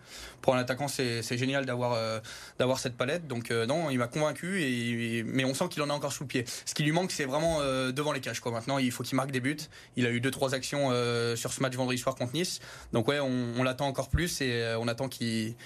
Pour 0.40 0.54
un 0.54 0.58
attaquant, 0.58 0.88
c'est 0.88 1.36
génial 1.36 1.66
d'avoir 1.66 2.22
d'avoir 2.58 2.78
cette 2.78 2.96
palette. 2.96 3.26
Donc 3.26 3.50
non, 3.50 3.90
il 3.90 3.98
m'a 3.98 4.06
convaincu, 4.06 4.62
et, 4.62 5.22
mais 5.24 5.44
on 5.44 5.54
sent 5.54 5.68
qu'il 5.70 5.82
en 5.82 5.90
a 5.90 5.92
encore 5.92 6.12
sous 6.12 6.24
le 6.24 6.28
pied. 6.28 6.44
Ce 6.64 6.74
qui 6.74 6.82
lui 6.82 6.92
manque, 6.92 7.10
c'est 7.10 7.24
vraiment 7.24 7.60
devant 7.60 8.12
les 8.12 8.20
cages. 8.20 8.40
Quoi. 8.40 8.52
Maintenant, 8.52 8.78
il 8.78 8.90
faut 8.90 9.02
qu'il 9.02 9.16
marque 9.16 9.30
des 9.30 9.40
buts. 9.40 9.56
Il 9.96 10.06
a 10.06 10.10
eu 10.10 10.20
deux 10.20 10.30
trois 10.30 10.54
actions 10.54 10.90
sur 11.36 11.52
ce 11.52 11.60
match 11.60 11.74
vendredi 11.74 11.98
soir 11.98 12.14
contre 12.14 12.34
Nice. 12.34 12.60
Donc 12.92 13.08
ouais, 13.08 13.20
on, 13.20 13.54
on 13.58 13.62
l'attend 13.62 13.86
encore 13.86 14.08
plus 14.08 14.40
et 14.40 14.74
on 14.78 14.88
attend 14.88 15.08
qu'il 15.08 15.56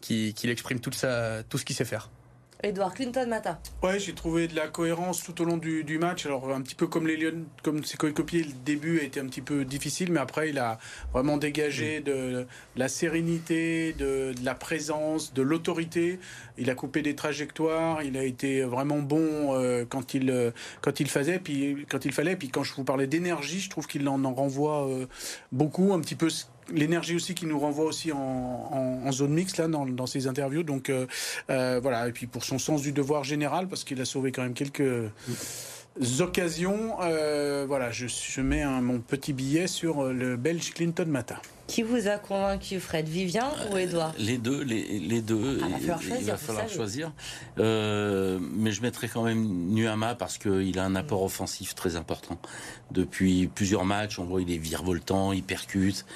qu'il 0.00 0.50
exprime 0.50 0.80
tout, 0.80 0.92
ça, 0.92 1.42
tout 1.48 1.58
ce 1.58 1.64
qu'il 1.64 1.76
sait 1.76 1.84
faire. 1.84 2.10
Edouard 2.60 2.92
Clinton 2.92 3.26
Mata. 3.28 3.60
Ouais, 3.84 4.00
j'ai 4.00 4.14
trouvé 4.14 4.48
de 4.48 4.56
la 4.56 4.66
cohérence 4.66 5.22
tout 5.22 5.40
au 5.40 5.44
long 5.44 5.58
du, 5.58 5.98
match. 5.98 6.26
Alors 6.26 6.50
un 6.50 6.60
petit 6.60 6.74
peu 6.74 6.88
comme 6.88 7.06
les 7.06 7.16
Lyon, 7.16 7.44
comme 7.62 7.84
ses 7.84 7.96
coéquipiers, 7.96 8.42
le 8.42 8.52
début 8.64 8.98
a 8.98 9.04
été 9.04 9.20
un 9.20 9.26
petit 9.26 9.42
peu 9.42 9.64
difficile, 9.64 10.10
mais 10.10 10.18
après 10.18 10.48
il 10.50 10.58
a 10.58 10.78
vraiment 11.12 11.36
dégagé 11.36 12.00
de, 12.00 12.46
la 12.74 12.88
sérénité, 12.88 13.92
de, 13.92 14.34
la 14.42 14.56
présence, 14.56 15.32
de 15.32 15.42
l'autorité. 15.42 16.18
Il 16.56 16.68
a 16.68 16.74
coupé 16.74 17.02
des 17.02 17.14
trajectoires. 17.14 18.02
Il 18.02 18.16
a 18.16 18.24
été 18.24 18.62
vraiment 18.62 18.98
bon 18.98 19.54
euh, 19.54 19.84
quand 19.88 20.14
il 20.14 20.28
euh, 20.30 20.50
quand 20.80 20.98
il 20.98 21.08
faisait, 21.08 21.38
puis 21.38 21.86
quand 21.88 22.04
il 22.04 22.12
fallait. 22.12 22.34
Puis 22.34 22.48
quand 22.48 22.64
je 22.64 22.74
vous 22.74 22.84
parlais 22.84 23.06
d'énergie, 23.06 23.60
je 23.60 23.70
trouve 23.70 23.86
qu'il 23.86 24.08
en, 24.08 24.24
en 24.24 24.34
renvoie 24.34 24.88
euh, 24.88 25.06
beaucoup, 25.52 25.92
un 25.92 26.00
petit 26.00 26.16
peu 26.16 26.28
l'énergie 26.72 27.16
aussi 27.16 27.34
qui 27.34 27.46
nous 27.46 27.58
renvoie 27.58 27.84
aussi 27.84 28.12
en, 28.12 29.10
zone 29.12 29.32
mixte 29.32 29.58
là 29.58 29.68
dans, 29.68 29.86
dans 29.86 30.06
ces 30.06 30.26
interviews. 30.26 30.62
Donc 30.62 30.90
euh, 30.90 31.06
euh, 31.50 31.80
voilà, 31.82 32.08
et 32.08 32.12
puis 32.12 32.26
pour 32.26 32.44
son 32.44 32.58
sens 32.58 32.82
du 32.82 32.92
devoir 32.92 33.24
général, 33.24 33.68
parce 33.68 33.84
qu'il 33.84 34.00
a 34.00 34.04
sauvé 34.04 34.32
quand 34.32 34.42
même 34.42 34.54
quelques 34.54 35.10
occasions. 36.20 36.96
Euh, 37.02 37.64
voilà, 37.66 37.90
je, 37.90 38.06
je 38.06 38.40
mets 38.40 38.64
mon 38.64 39.00
petit 39.00 39.32
billet 39.32 39.66
sur 39.66 40.04
le 40.04 40.36
Belge 40.36 40.72
Clinton 40.72 41.06
Mata. 41.08 41.40
Qui 41.66 41.82
vous 41.82 42.08
a 42.08 42.16
convaincu, 42.16 42.80
Fred? 42.80 43.06
Vivien 43.08 43.50
ou 43.70 43.76
Edouard 43.76 44.14
Les 44.18 44.38
deux, 44.38 44.62
les, 44.62 45.20
deux. 45.20 45.60
Ah, 45.62 45.66
il 46.18 46.24
va 46.24 46.36
falloir 46.38 46.68
choisir. 46.68 47.12
mais 47.56 48.70
je 48.70 48.82
mettrai 48.82 49.08
quand 49.08 49.22
même 49.22 49.44
Nuama 49.70 50.14
parce 50.14 50.38
qu'il 50.38 50.78
a 50.78 50.84
un 50.84 50.94
apport 50.94 51.22
offensif 51.22 51.74
très 51.74 51.96
important. 51.96 52.38
Depuis 52.90 53.48
plusieurs 53.48 53.84
matchs, 53.84 54.18
on 54.18 54.24
voit 54.24 54.40
il 54.40 54.50
est 54.50 54.58
virevoltant, 54.58 55.32
il 55.32 55.42
percute 55.42 56.06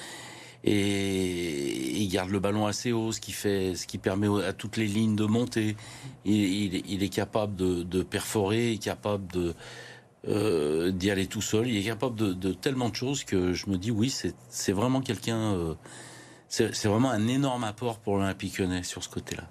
et 0.65 2.01
il 2.01 2.09
garde 2.09 2.31
le 2.31 2.39
ballon 2.39 2.67
assez 2.67 2.93
haut, 2.93 3.13
ce 3.13 3.21
qui 3.21 3.33
fait, 3.33 3.75
ce 3.75 3.87
qui 3.87 3.99
permet 3.99 4.29
à 4.45 4.53
toutes 4.53 4.77
les 4.77 4.87
lignes 4.87 5.17
de 5.17 5.25
monter. 5.25 5.77
Il, 6.25 7.03
est 7.03 7.09
capable 7.09 7.57
de, 7.57 8.03
perforer, 8.03 8.71
il 8.71 8.75
est 8.75 8.79
capable 8.79 9.55
euh, 10.29 10.93
d'y 10.93 11.11
aller 11.11 11.27
tout 11.27 11.43
seul. 11.43 11.67
Il 11.67 11.77
est 11.77 11.89
capable 11.89 12.39
de, 12.39 12.53
tellement 12.53 12.91
de 12.91 12.95
choses 12.95 13.25
que 13.25 13.53
je 13.53 13.69
me 13.69 13.77
dis 13.77 13.91
oui, 13.91 14.15
c'est 14.49 14.73
vraiment 14.73 15.01
quelqu'un. 15.01 15.55
Euh, 15.55 15.75
c'est 16.49 16.85
vraiment 16.85 17.11
un 17.11 17.29
énorme 17.29 17.65
apport 17.65 17.99
pour 17.99 18.19
l'Olympique 18.19 18.59
Lyonnais 18.59 18.83
sur 18.83 19.03
ce 19.03 19.09
côté-là. 19.09 19.45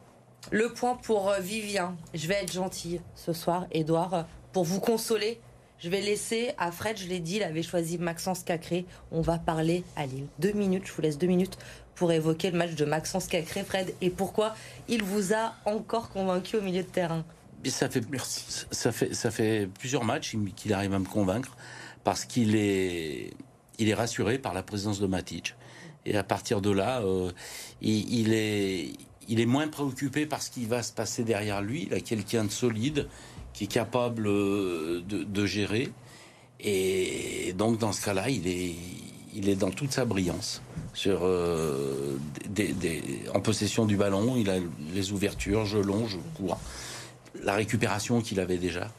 Le 0.51 0.71
point 0.71 0.95
pour 0.95 1.29
euh, 1.29 1.39
Vivien. 1.39 1.95
Je 2.13 2.27
vais 2.27 2.35
être 2.35 2.53
gentil 2.53 3.01
ce 3.15 3.33
soir, 3.33 3.65
Edouard, 3.71 4.27
pour 4.53 4.63
vous 4.63 4.79
consoler 4.79 5.41
je 5.81 5.89
vais 5.89 6.01
laisser 6.01 6.51
à 6.59 6.71
Fred, 6.71 6.97
je 6.97 7.07
l'ai 7.07 7.19
dit, 7.19 7.37
il 7.37 7.43
avait 7.43 7.63
choisi 7.63 7.97
Maxence 7.97 8.43
Cacré. 8.43 8.85
On 9.11 9.21
va 9.21 9.39
parler 9.39 9.83
à 9.95 10.05
Lille. 10.05 10.27
Deux 10.37 10.51
minutes, 10.51 10.83
je 10.85 10.93
vous 10.93 11.01
laisse 11.01 11.17
deux 11.17 11.27
minutes 11.27 11.57
pour 11.95 12.11
évoquer 12.11 12.51
le 12.51 12.57
match 12.57 12.75
de 12.75 12.85
Maxence 12.85 13.27
Cacré, 13.27 13.63
Fred, 13.63 13.93
et 13.99 14.11
pourquoi 14.11 14.55
il 14.87 15.03
vous 15.03 15.33
a 15.33 15.55
encore 15.65 16.09
convaincu 16.09 16.57
au 16.57 16.61
milieu 16.61 16.83
de 16.83 16.87
terrain. 16.87 17.25
Ça 17.65 17.89
fait, 17.89 18.03
Ça, 18.71 19.31
fait, 19.31 19.69
plusieurs 19.79 20.03
matchs 20.03 20.35
qu'il 20.55 20.73
arrive 20.73 20.93
à 20.93 20.99
me 20.99 21.05
convaincre 21.05 21.57
parce 22.03 22.25
qu'il 22.25 22.55
est, 22.55 23.33
rassuré 23.93 24.37
par 24.37 24.53
la 24.53 24.61
présence 24.61 24.99
de 24.99 25.07
Matic. 25.07 25.55
Et 26.05 26.15
à 26.15 26.23
partir 26.23 26.61
de 26.61 26.69
là, 26.69 27.01
euh, 27.01 27.31
il, 27.81 28.33
est, 28.33 28.93
il 29.27 29.39
est 29.39 29.45
moins 29.47 29.67
préoccupé 29.67 30.27
par 30.27 30.43
ce 30.43 30.51
qui 30.51 30.65
va 30.65 30.83
se 30.83 30.93
passer 30.93 31.23
derrière 31.23 31.61
lui. 31.61 31.87
Il 31.89 31.93
a 31.95 32.01
quelqu'un 32.01 32.43
de 32.43 32.51
solide 32.51 33.07
qui 33.53 33.65
est 33.65 33.71
capable 33.71 34.27
euh, 34.27 35.01
de, 35.07 35.45
gérer. 35.45 35.89
Et 36.59 37.53
donc, 37.57 37.79
dans 37.79 37.91
ce 37.91 38.03
cas-là, 38.05 38.29
il 38.29 38.47
est, 38.47 39.55
dans 39.55 39.71
toute 39.71 39.91
sa 39.91 40.05
brillance. 40.05 40.61
Sur, 40.93 41.21
euh, 41.23 42.17
en 43.33 43.39
possession 43.39 43.85
du 43.85 43.95
ballon, 43.97 44.35
il 44.37 44.49
a 44.49 44.57
les 44.93 45.11
ouvertures, 45.11 45.65
je 45.65 45.77
longe, 45.77 46.11
je 46.11 46.37
cours. 46.37 46.59
La 47.43 47.55
récupération 47.55 48.21
qu'il 48.21 48.39
avait 48.39 48.57
déjà. 48.57 48.91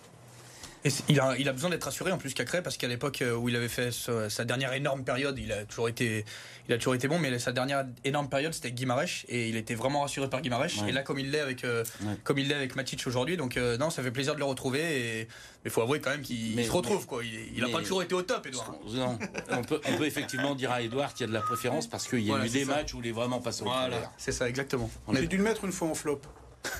Et 0.85 0.91
il 1.09 1.21
a, 1.21 1.37
il 1.39 1.49
a 1.49 1.53
besoin 1.53 1.71
d'être 1.71 1.85
rassuré 1.85 2.11
en 2.13 2.19
plus 2.19 2.35
Cacré 2.35 2.63
parce 2.63 2.77
qu'à 2.77 2.89
l'époque 2.89 3.23
où 3.39 3.49
il 3.49 3.57
avait 3.57 3.69
fait 3.69 3.93
sa, 3.93 4.29
sa, 4.29 4.45
dernière 4.45 4.73
énorme 4.73 5.05
période, 5.05 5.39
il 5.39 5.53
a 5.53 5.65
toujours 5.65 5.89
été, 5.89 6.25
il 6.69 6.75
a 6.75 6.79
toujours 6.79 6.95
été 6.95 7.09
bon, 7.09 7.19
mais 7.19 7.39
sa 7.39 7.53
dernière 7.53 7.87
énorme 8.05 8.29
période 8.29 8.53
c'était 8.53 8.73
Guimarèche 8.73 9.27
et 9.29 9.49
il 9.49 9.57
était 9.57 9.75
vraiment 9.75 10.03
rassuré 10.03 10.29
par 10.29 10.41
Guimarèche. 10.41 10.81
Ouais. 10.83 10.91
Et 10.91 10.93
là, 10.93 11.03
comme 11.03 11.19
il 11.19 11.31
l'est 11.31 11.41
avec, 11.41 11.65
euh, 11.65 11.85
ouais. 12.03 12.15
comme 12.25 12.39
il 12.39 12.49
l'est 12.49 12.55
avec 12.55 12.77
Matic 12.77 13.03
aujourd'hui, 13.07 13.37
donc 13.37 13.57
euh, 13.57 13.77
non, 13.77 13.91
ça 13.91 14.03
fait 14.03 14.11
plaisir 14.11 14.35
de 14.35 14.41
le 14.41 14.45
retrouver. 14.45 15.21
Et 15.21 15.29
il 15.65 15.71
faut 15.71 15.83
avouer 15.83 16.01
quand 16.01 16.11
même 16.11 16.23
qu'il 16.23 16.65
se 16.65 16.71
retrouve 16.71 17.01
mais, 17.01 17.07
quoi. 17.07 17.25
Il, 17.25 17.57
il 17.57 17.65
a 17.65 17.69
pas 17.69 17.81
toujours 17.81 18.03
été 18.03 18.15
au 18.15 18.23
top, 18.23 18.47
Edouard. 18.47 18.75
Non, 18.89 19.19
on 19.51 19.63
peut, 19.63 19.81
on 19.85 19.97
peut 19.97 20.07
effectivement 20.07 20.55
dire 20.55 20.73
à 20.73 20.83
Edouard 20.83 21.15
qu'il 21.15 21.23
y 21.23 21.25
a 21.25 21.29
de 21.29 21.35
la 21.35 21.43
préférence 21.43 21.87
parce 21.87 22.09
qu'il 22.09 22.21
y 22.21 22.29
a 22.29 22.33
voilà, 22.33 22.47
eu 22.47 22.49
des 22.49 22.65
ça. 22.65 22.77
matchs 22.77 22.95
où 22.95 23.01
il 23.01 23.09
est 23.09 23.13
vraiment 23.13 23.41
passé 23.41 23.63
au 23.63 23.67
Voilà, 23.67 24.13
c'est 24.17 24.33
ça 24.33 24.49
exactement. 24.49 24.91
J'ai 25.13 25.27
dû 25.27 25.37
le 25.37 25.45
mettre 25.45 25.65
une 25.65 25.73
fois 25.73 25.89
en 25.89 25.95
flop. 25.95 26.21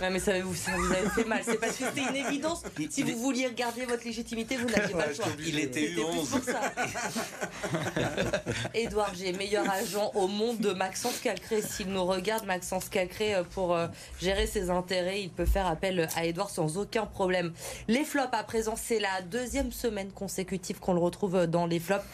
Ouais, 0.01 0.11
mais 0.11 0.19
ça 0.19 0.39
vous, 0.41 0.55
ça 0.55 0.73
vous 0.77 0.93
avez 0.93 1.09
fait 1.11 1.25
mal. 1.25 1.43
C'est 1.45 1.59
parce 1.59 1.77
que 1.77 1.85
c'était 1.85 2.09
une 2.09 2.27
évidence. 2.27 2.63
Si 2.91 3.03
vous 3.03 3.19
vouliez 3.19 3.47
regarder 3.47 3.85
votre 3.85 4.05
légitimité, 4.05 4.57
vous 4.57 4.69
n'aviez 4.69 4.95
pas 4.95 5.07
le 5.07 5.15
choix. 5.15 5.27
Il 5.45 5.59
était 5.59 5.91
U11. 5.91 6.29
pour 6.29 6.45
ça. 6.45 6.61
Édouard 8.75 9.15
G, 9.15 9.33
meilleur 9.33 9.69
agent 9.69 10.11
au 10.15 10.29
monde 10.29 10.59
de 10.59 10.73
Maxence 10.73 11.19
Calcré. 11.19 11.63
S'il 11.63 11.89
nous 11.89 12.05
regarde, 12.05 12.47
Maxence 12.47 12.89
Calcré, 12.89 13.35
pour 13.51 13.77
gérer 14.21 14.47
ses 14.47 14.71
intérêts, 14.71 15.23
il 15.23 15.31
peut 15.31 15.47
faire 15.47 15.67
appel 15.67 16.09
à 16.17 16.25
Édouard 16.25 16.51
sans 16.51 16.79
aucun 16.79 17.07
problème. 17.07 17.53
Les 17.89 18.05
flops, 18.05 18.33
à 18.33 18.45
présent, 18.45 18.75
c'est 18.77 19.01
la 19.01 19.23
deuxième 19.23 19.73
semaine 19.73 20.11
consécutive 20.13 20.79
qu'on 20.79 20.95
le 20.95 21.01
retrouve 21.01 21.47
dans 21.47 21.67
les 21.67 21.81
flops. 21.81 22.05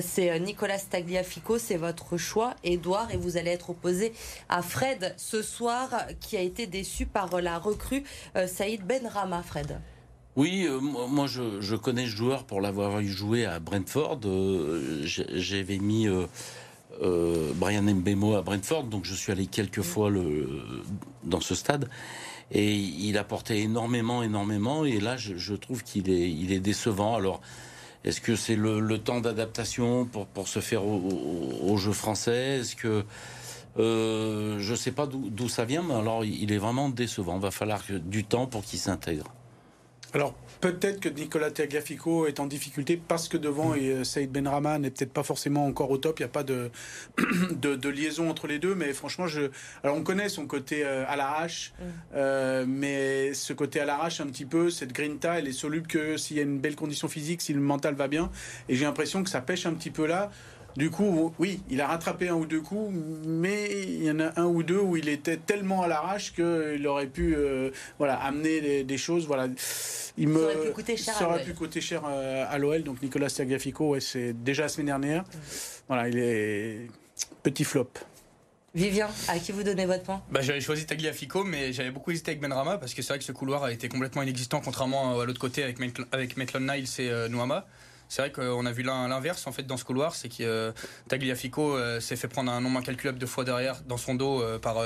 C'est 0.00 0.38
Nicolas 0.40 0.78
Tagliafico, 0.78 1.58
c'est 1.58 1.76
votre 1.76 2.16
choix, 2.16 2.54
Édouard, 2.64 3.10
et 3.12 3.16
vous 3.16 3.36
allez 3.36 3.50
être 3.50 3.70
opposé 3.70 4.12
à 4.48 4.62
Fred 4.62 5.14
ce 5.16 5.42
soir, 5.42 5.90
qui 6.20 6.36
a 6.36 6.40
été 6.40 6.66
déçu 6.66 7.06
par 7.14 7.40
la 7.40 7.58
recrue 7.58 8.04
euh, 8.36 8.46
Saïd 8.46 8.82
Benrama, 8.86 9.42
Fred. 9.42 9.80
Oui, 10.36 10.66
euh, 10.68 10.80
moi 10.80 11.26
je, 11.26 11.60
je, 11.60 11.76
connais 11.76 12.06
ce 12.06 12.16
joueur 12.16 12.44
pour 12.44 12.60
l'avoir 12.60 13.00
joué 13.02 13.46
à 13.46 13.60
Brentford. 13.60 14.18
Euh, 14.24 15.02
J'avais 15.04 15.78
mis 15.78 16.08
euh, 16.08 17.52
Brian 17.54 17.82
Mbemo 17.82 18.34
à 18.34 18.42
Brentford, 18.42 18.84
donc 18.84 19.04
je 19.04 19.14
suis 19.14 19.30
allé 19.30 19.46
quelques 19.46 19.82
fois 19.82 20.10
le, 20.10 20.62
dans 21.22 21.40
ce 21.40 21.54
stade. 21.54 21.88
Et 22.50 22.74
il 22.74 23.16
apportait 23.16 23.60
énormément, 23.60 24.22
énormément. 24.22 24.84
Et 24.84 25.00
là, 25.00 25.16
je, 25.16 25.36
je 25.36 25.54
trouve 25.54 25.82
qu'il 25.82 26.10
est, 26.10 26.30
il 26.30 26.52
est 26.52 26.60
décevant. 26.60 27.14
Alors, 27.14 27.40
est-ce 28.04 28.20
que 28.20 28.36
c'est 28.36 28.56
le, 28.56 28.80
le, 28.80 28.98
temps 28.98 29.20
d'adaptation 29.20 30.04
pour, 30.04 30.26
pour 30.26 30.46
se 30.48 30.60
faire 30.60 30.84
au, 30.84 30.98
au, 30.98 31.72
au 31.72 31.76
jeu 31.78 31.92
français? 31.92 32.58
Est-ce 32.58 32.76
que 32.76 33.04
euh, 33.78 34.58
je 34.58 34.70
ne 34.70 34.76
sais 34.76 34.92
pas 34.92 35.06
d'où 35.06 35.48
ça 35.48 35.64
vient, 35.64 35.82
mais 35.82 35.94
alors 35.94 36.24
il 36.24 36.52
est 36.52 36.58
vraiment 36.58 36.88
décevant. 36.88 37.36
Il 37.36 37.42
va 37.42 37.50
falloir 37.50 37.82
du 37.88 38.24
temps 38.24 38.46
pour 38.46 38.62
qu'il 38.62 38.78
s'intègre. 38.78 39.32
Alors 40.14 40.34
peut-être 40.60 41.00
que 41.00 41.08
Nicolas 41.08 41.50
Tagliafico 41.50 42.26
est 42.26 42.38
en 42.38 42.46
difficulté 42.46 42.96
parce 42.96 43.28
que 43.28 43.36
devant 43.36 43.70
mmh. 43.70 43.78
et 43.78 44.04
Saïd 44.04 44.30
Benrahma 44.30 44.78
n'est 44.78 44.90
peut-être 44.90 45.12
pas 45.12 45.24
forcément 45.24 45.66
encore 45.66 45.90
au 45.90 45.98
top. 45.98 46.20
Il 46.20 46.22
n'y 46.22 46.26
a 46.26 46.28
pas 46.28 46.44
de, 46.44 46.70
de, 47.50 47.74
de, 47.74 47.88
liaison 47.88 48.30
entre 48.30 48.46
les 48.46 48.60
deux. 48.60 48.76
Mais 48.76 48.92
franchement, 48.92 49.26
je... 49.26 49.50
Alors, 49.82 49.96
on 49.96 50.02
connaît 50.02 50.28
son 50.28 50.46
côté 50.46 50.84
euh, 50.84 51.04
à 51.08 51.16
l'arrache, 51.16 51.74
mmh. 51.78 51.84
euh, 52.14 52.64
mais 52.66 53.34
ce 53.34 53.52
côté 53.52 53.80
à 53.80 53.84
l'arrache 53.84 54.20
un 54.20 54.26
petit 54.26 54.46
peu, 54.46 54.70
cette 54.70 54.92
grinta, 54.92 55.38
elle 55.40 55.48
est 55.48 55.52
soluble 55.52 55.88
que 55.88 56.16
s'il 56.16 56.36
y 56.36 56.40
a 56.40 56.44
une 56.44 56.60
belle 56.60 56.76
condition 56.76 57.08
physique, 57.08 57.42
si 57.42 57.52
le 57.52 57.60
mental 57.60 57.94
va 57.94 58.06
bien. 58.06 58.30
Et 58.68 58.76
j'ai 58.76 58.84
l'impression 58.84 59.24
que 59.24 59.30
ça 59.30 59.40
pêche 59.40 59.66
un 59.66 59.74
petit 59.74 59.90
peu 59.90 60.06
là. 60.06 60.30
Du 60.76 60.90
coup, 60.90 61.32
oui, 61.38 61.60
il 61.70 61.80
a 61.80 61.86
rattrapé 61.86 62.28
un 62.28 62.34
ou 62.34 62.46
deux 62.46 62.60
coups, 62.60 62.92
mais 63.24 63.70
il 63.82 64.04
y 64.04 64.10
en 64.10 64.20
a 64.20 64.40
un 64.40 64.46
ou 64.46 64.62
deux 64.62 64.78
où 64.78 64.96
il 64.96 65.08
était 65.08 65.36
tellement 65.36 65.82
à 65.82 65.88
l'arrache 65.88 66.34
qu'il 66.34 66.86
aurait 66.86 67.06
pu 67.06 67.36
euh, 67.36 67.70
voilà, 67.98 68.16
amener 68.16 68.60
des, 68.60 68.84
des, 68.84 68.98
choses. 68.98 69.26
Voilà. 69.26 69.48
Il 70.18 70.28
me, 70.28 70.40
ça 70.40 70.44
aurait 70.44 70.66
pu 70.66 70.72
coûter 70.72 70.96
cher, 70.96 71.14
ça 71.14 71.28
aurait 71.28 71.44
pu 71.44 71.54
coûter 71.54 71.80
cher 71.80 72.02
euh, 72.08 72.44
à 72.48 72.58
l'OL. 72.58 72.82
Donc 72.82 73.02
Nicolas 73.02 73.30
Tagliafico, 73.30 73.90
ouais, 73.90 74.00
c'est 74.00 74.32
déjà 74.32 74.62
la 74.62 74.68
semaine 74.68 74.86
dernière. 74.86 75.22
Mmh. 75.22 75.38
Voilà, 75.88 76.08
il 76.08 76.18
est 76.18 76.88
petit 77.44 77.64
flop. 77.64 77.90
Vivien, 78.74 79.08
à 79.28 79.38
qui 79.38 79.52
vous 79.52 79.62
donnez 79.62 79.86
votre 79.86 80.02
point? 80.02 80.20
Bah, 80.32 80.40
J'avais 80.42 80.60
choisi 80.60 80.84
Tagliafico, 80.84 81.44
mais 81.44 81.72
j'avais 81.72 81.92
beaucoup 81.92 82.10
hésité 82.10 82.32
avec 82.32 82.40
Benrama 82.40 82.78
parce 82.78 82.92
que 82.92 83.02
c'est 83.02 83.12
vrai 83.12 83.20
que 83.20 83.24
ce 83.24 83.30
couloir 83.30 83.62
a 83.62 83.70
été 83.70 83.88
complètement 83.88 84.22
inexistant, 84.22 84.60
contrairement 84.60 85.20
à 85.20 85.24
l'autre 85.24 85.38
côté 85.38 85.62
avec, 85.62 85.78
avec 86.10 86.36
Maitland 86.36 86.68
Niles 86.68 86.88
et 86.98 87.08
euh, 87.08 87.28
Nouama. 87.28 87.66
C'est 88.08 88.22
vrai 88.22 88.32
qu'on 88.32 88.66
a 88.66 88.72
vu 88.72 88.82
l'inverse 88.82 89.46
en 89.46 89.52
fait 89.52 89.64
dans 89.64 89.76
ce 89.76 89.84
couloir, 89.84 90.14
c'est 90.14 90.28
que 90.28 90.42
euh, 90.42 90.72
Tagliafico 91.08 91.76
euh, 91.76 92.00
s'est 92.00 92.16
fait 92.16 92.28
prendre 92.28 92.52
un 92.52 92.60
nombre 92.60 92.78
incalculable 92.78 93.18
de 93.18 93.26
fois 93.26 93.44
derrière 93.44 93.82
dans 93.82 93.96
son 93.96 94.14
dos 94.14 94.42
euh, 94.42 94.58
par 94.58 94.76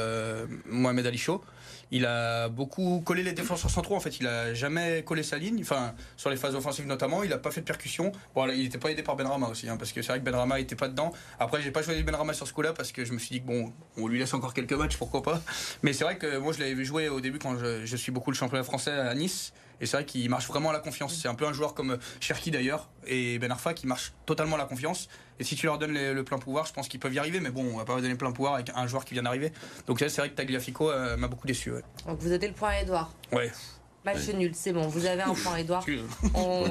Mohamed 0.66 1.07
Ali 1.07 1.18
Chaud. 1.18 1.42
Il 1.90 2.04
a 2.04 2.48
beaucoup 2.48 3.00
collé 3.04 3.22
les 3.22 3.33
défenseurs 3.33 3.70
centraux. 3.70 3.96
En 3.96 4.00
fait, 4.00 4.20
il 4.20 4.26
a 4.26 4.52
jamais 4.52 5.02
collé 5.04 5.22
sa 5.22 5.38
ligne. 5.38 5.61
Enfin, 5.62 5.94
sur 6.18 6.28
les 6.28 6.37
phases 6.37 6.54
offensives 6.54 6.87
notamment, 6.87 7.22
il 7.22 7.33
a 7.33 7.38
pas 7.38 7.50
fait 7.50 7.62
de 7.62 7.66
percussion. 7.66 8.12
Bon, 8.35 8.46
il 8.48 8.62
n'était 8.62 8.78
pas 8.78 8.90
aidé 8.90 9.02
par 9.02 9.16
Benrama 9.16 9.48
aussi, 9.48 9.68
hein, 9.68 9.78
parce 9.78 9.92
que 9.92 10.02
c'est 10.02 10.09
vrai 10.09 10.20
que 10.20 10.24
Benrama 10.24 10.61
était 10.61 10.76
pas 10.76 10.88
dedans. 10.88 11.12
Après, 11.38 11.62
j'ai 11.62 11.70
pas 11.70 11.83
choisi 11.83 12.02
Benrama 12.02 12.35
sur 12.35 12.46
ce 12.46 12.52
coup-là 12.52 12.74
parce 12.74 12.92
que 12.92 13.04
je 13.04 13.12
me 13.12 13.18
suis 13.18 13.31
dit 13.31 13.40
que 13.40 13.46
bon, 13.46 13.72
on 13.96 14.07
lui 14.07 14.18
laisse 14.18 14.35
encore 14.35 14.52
quelques 14.52 14.74
matchs, 14.74 14.98
pourquoi 14.98 15.22
pas. 15.22 15.40
Mais 15.83 15.94
c'est 15.94 16.04
vrai 16.04 16.18
que 16.18 16.37
moi, 16.37 16.52
je 16.52 16.59
l'avais 16.59 16.74
vu 16.74 16.85
jouer 16.85 17.09
au 17.09 17.20
début 17.20 17.38
quand 17.38 17.57
je 17.59 17.96
suis 17.96 18.12
beaucoup 18.12 18.31
le 18.31 18.37
championnat 18.37 18.64
français 18.64 18.92
à 18.92 19.14
Nice. 19.14 19.52
Et 19.80 19.86
c'est 19.86 19.96
vrai 19.96 20.04
qu'il 20.04 20.28
marche 20.28 20.46
vraiment 20.46 20.70
à 20.70 20.72
la 20.72 20.80
confiance. 20.80 21.18
C'est 21.20 21.28
un 21.28 21.34
peu 21.34 21.46
un 21.46 21.52
joueur 21.52 21.74
comme 21.74 21.98
Cherki 22.20 22.50
d'ailleurs 22.50 22.88
et 23.06 23.38
Ben 23.38 23.50
Arfa 23.50 23.74
qui 23.74 23.86
marche 23.86 24.12
totalement 24.26 24.56
à 24.56 24.58
la 24.58 24.64
confiance. 24.64 25.08
Et 25.40 25.44
si 25.44 25.54
tu 25.54 25.66
leur 25.66 25.78
donnes 25.78 25.92
les, 25.92 26.12
le 26.12 26.24
plein 26.24 26.38
pouvoir, 26.38 26.66
je 26.66 26.72
pense 26.72 26.88
qu'ils 26.88 27.00
peuvent 27.00 27.14
y 27.14 27.18
arriver. 27.18 27.40
Mais 27.40 27.50
bon, 27.50 27.64
on 27.72 27.76
va 27.76 27.84
pas 27.84 28.00
donner 28.00 28.14
plein 28.16 28.32
pouvoir 28.32 28.54
avec 28.54 28.70
un 28.74 28.86
joueur 28.86 29.04
qui 29.04 29.14
vient 29.14 29.22
d'arriver. 29.22 29.52
Donc 29.86 30.00
c'est 30.00 30.16
vrai 30.16 30.30
que 30.30 30.34
Tagliafico 30.34 30.90
euh, 30.90 31.16
m'a 31.16 31.28
beaucoup 31.28 31.46
déçu. 31.46 31.70
Ouais. 31.70 31.82
Donc 32.06 32.18
vous 32.18 32.28
donnez 32.28 32.48
le 32.48 32.54
point 32.54 32.70
à 32.70 32.80
Edouard. 32.80 33.12
Ouais. 33.32 33.52
Match 34.04 34.28
ouais. 34.28 34.34
nul, 34.34 34.52
c'est 34.54 34.72
bon, 34.72 34.87
vous 34.87 35.06
avez 35.06 35.22
un 35.22 35.34
point, 35.34 35.56
Edouard. 35.56 35.84
On, 36.34 36.64